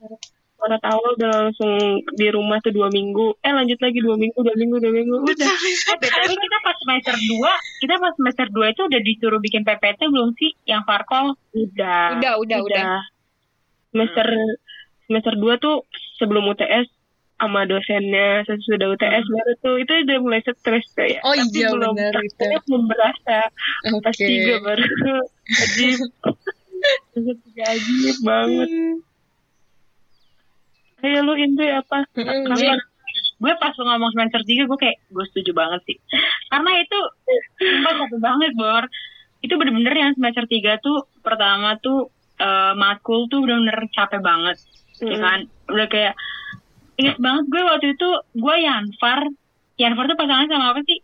[0.59, 1.72] Maret awal udah langsung
[2.12, 3.33] di rumah tuh dua minggu.
[3.41, 5.16] Eh lanjut lagi dua minggu, dua minggu, dua minggu.
[5.18, 5.49] Udah.
[5.49, 7.49] Eh, BTW kita pas semester 2,
[7.81, 10.53] kita pas semester 2 itu udah disuruh bikin PPT belum sih?
[10.64, 11.33] Yang Farkol?
[11.55, 12.12] Udah.
[12.14, 12.89] udah udah udah
[13.89, 14.26] Semester
[15.03, 15.76] semester 2 tuh
[16.14, 16.93] sebelum UTS
[17.41, 21.18] sama dosennya sesudah UTS baru tuh itu udah mulai stres ya.
[21.24, 22.45] Oh Tapi iya, belum benar itu.
[22.68, 23.38] belum berasa.
[23.49, 24.84] Pas oke tiga baru
[25.64, 25.99] ajib.
[27.11, 28.68] Semester tiga ajib banget.
[31.01, 32.05] Kayak lu Indri apa?
[32.12, 32.76] Tapi Jin.
[33.41, 35.97] gue pas lu ngomong semester 3 gue kayak gue setuju banget sih.
[36.47, 36.99] Karena itu
[37.57, 38.84] sumpah capek banget, Bor.
[39.41, 44.61] Itu bener-bener yang semester 3 tuh pertama tuh eh, matkul tuh bener-bener capek banget.
[45.01, 45.22] Ya Mm.
[45.24, 45.41] kan?
[45.72, 46.12] Udah kayak
[46.99, 49.20] inget banget gue waktu itu gue Yanfar.
[49.78, 50.99] Yanfar tuh pasangan sama apa sih?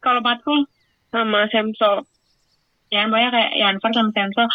[0.00, 0.64] Kalau matkul?
[1.12, 2.04] Sama Semsol.
[2.88, 4.48] ya banyak kayak Yanfar sama Sensol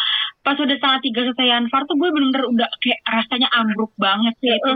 [0.44, 4.52] pas udah setengah tiga selesai Yanfar tuh gue bener-bener udah kayak rasanya ambruk banget sih
[4.52, 4.72] itu.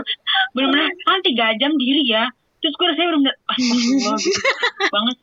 [0.57, 2.25] Bener-bener kan tiga jam diri ya.
[2.63, 4.39] Terus gue rasanya bener-bener astagfirullah gitu
[4.95, 5.17] banget.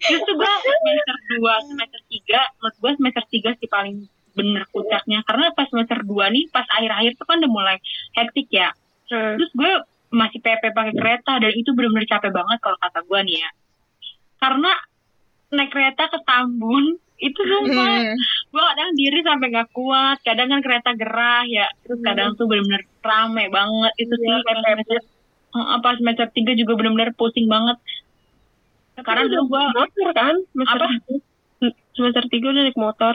[0.00, 3.96] Terus tuh gue semester dua semester tiga menurut gue semester tiga sih paling
[4.32, 5.18] bener puncaknya.
[5.28, 7.76] Karena pas semester dua nih pas akhir-akhir tuh kan udah mulai
[8.16, 8.72] hektik ya.
[9.10, 9.72] Terus gue
[10.10, 13.50] masih PP pakai kereta dan itu bener-bener capek banget kalau kata gue nih ya
[14.38, 14.70] karena
[15.50, 16.84] naik kereta ke Tambun
[17.16, 18.16] itu sumpah Hmm.
[18.48, 22.82] gue kadang diri sampai nggak kuat kadang kan kereta gerah ya terus kadang tuh bener-bener
[23.00, 24.98] rame banget itu sih Iya, pas semester
[25.80, 27.76] pas semester tiga juga bener-bener pusing banget
[29.00, 30.34] karena dulu gue motor kan?
[30.50, 30.86] Semester Apa?
[30.90, 31.14] tiga.
[31.90, 33.14] Semester tiga udah naik motor.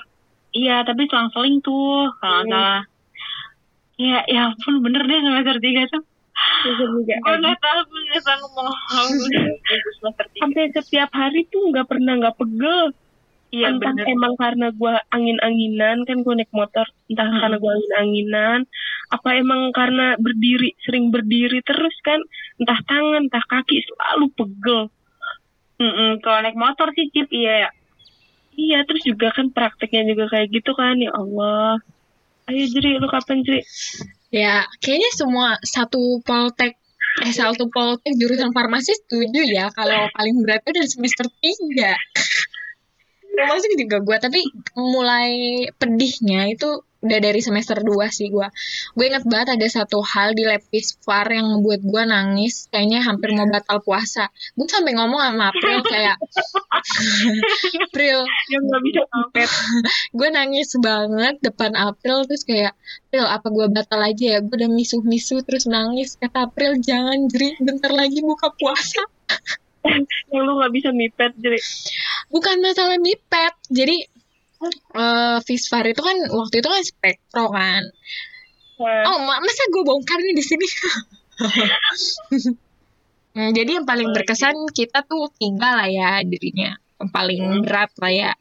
[0.51, 2.49] iya tapi selang-seling tuh kalau Hmm.
[2.49, 2.79] salah
[3.95, 6.03] ya ya ampun bener deh semester tiga tuh
[6.65, 8.69] Gue nggak tahu gue nggak mau
[10.41, 12.91] sampai setiap hari tuh nggak pernah nggak pegel.
[13.53, 14.09] iya entah bener.
[14.11, 16.83] emang karena gua angin-anginan kan gue naik motor.
[17.07, 17.39] Entah Hmm.
[17.39, 18.59] karena gua angin-anginan.
[19.15, 22.19] Apa emang karena berdiri sering berdiri terus kan
[22.59, 24.81] entah tangan entah kaki selalu pegel.
[25.79, 27.69] Mm-mm, kalau naik motor sih cip iya ya.
[28.55, 31.79] Iya terus juga kan prakteknya juga kayak gitu kan ya Allah.
[32.51, 33.63] Ayo Jeri lu kapan Jeri
[34.35, 36.75] Ya, kayaknya semua satu poltek
[37.23, 41.95] eh satu poltek jurusan farmasi setuju ya kalau paling berat itu dari semester 3.
[43.35, 44.41] Termasuk juga gue, tapi
[44.75, 48.47] mulai pedihnya itu udah dari semester 2 sih gue.
[48.97, 50.63] Gue inget banget ada satu hal di lab
[51.05, 54.27] Far yang ngebuat gue nangis, kayaknya hampir mau batal puasa.
[54.57, 56.17] Gue sampai ngomong sama April kayak,
[57.85, 58.17] April,
[58.49, 59.01] yang nggak bisa
[60.11, 62.73] gue nangis banget depan April terus kayak
[63.07, 64.39] April apa gue batal aja ya?
[64.43, 66.17] Gue udah misuh-misuh terus nangis.
[66.19, 69.05] Kata April jangan jeri bentar lagi buka puasa.
[70.33, 71.61] Yang lu nggak bisa mipet Jeri
[72.33, 74.09] bukan masalah mipet jadi
[75.41, 77.83] Visvar itu kan waktu itu kan spektro kan
[78.75, 80.67] Nah, oh ma- masa gue bongkar nih di sini
[83.35, 88.11] Hmm, jadi yang paling berkesan kita tuh tiga lah ya dirinya yang paling berat lah
[88.11, 88.31] ya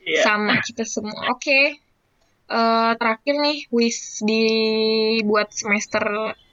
[0.00, 0.24] Iya.
[0.24, 1.30] sama kita semua.
[1.30, 1.76] Oke.
[2.50, 4.42] Eh, terakhir nih wis di
[5.22, 6.02] buat semester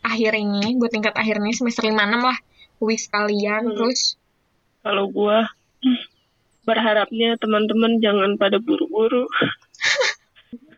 [0.04, 2.38] akhir ini, buat tingkat akhir ini semester 5 6 lah.
[2.78, 3.74] Wis kalian Hmm.
[3.74, 4.14] terus
[4.84, 5.48] kalau gua
[6.68, 9.24] berharapnya teman-teman jangan pada buru-buru.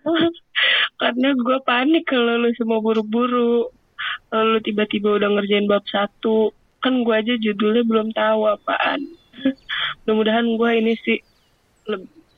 [1.02, 3.74] Karena gua panik kalau lu semua buru-buru.
[4.30, 6.54] Lu tiba-tiba udah ngerjain bab satu.
[6.86, 9.02] Kan gua aja judulnya belum tahu apaan.
[10.06, 11.18] Mudah-mudahan gua ini sih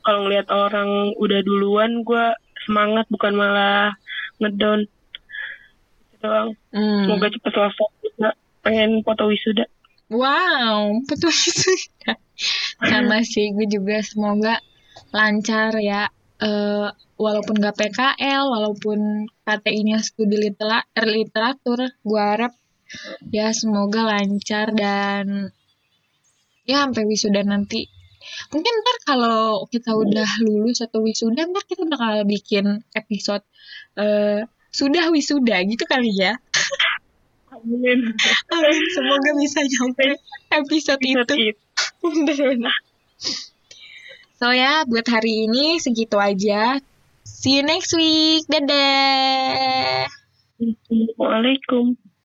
[0.02, 2.32] kalau ngelihat orang udah duluan gua
[2.64, 3.92] semangat bukan malah
[4.40, 4.88] ngedown.
[6.22, 6.54] Doang.
[6.72, 7.04] Hmm.
[7.04, 7.88] semoga cepet selesai.
[8.00, 8.30] Juga
[8.64, 9.66] pengen foto wisuda.
[10.12, 11.72] Wow, betul itu.
[12.80, 14.58] Sama sih gue juga semoga
[15.10, 16.08] lancar ya
[16.42, 16.90] Eh,
[17.22, 22.50] walaupun gak PKL walaupun KTI-nya studi litera- er, literatur gue harap
[23.30, 25.54] ya semoga lancar dan
[26.66, 27.86] ya sampai wisuda nanti
[28.50, 33.46] mungkin ntar kalau kita udah lulus atau wisuda ntar kita bakal bikin episode
[33.94, 34.42] eh
[34.74, 36.34] sudah wisuda gitu kali ya
[37.54, 38.18] Amin.
[38.50, 38.82] Amin.
[38.98, 40.18] semoga bisa nyampe
[40.50, 41.61] episode itu Episode itu.
[42.02, 42.74] bener-bener
[44.42, 46.82] so ya buat hari ini segitu aja.
[47.22, 48.42] See you next week.
[48.50, 50.10] Dadah.
[50.58, 51.94] Assalamualaikum.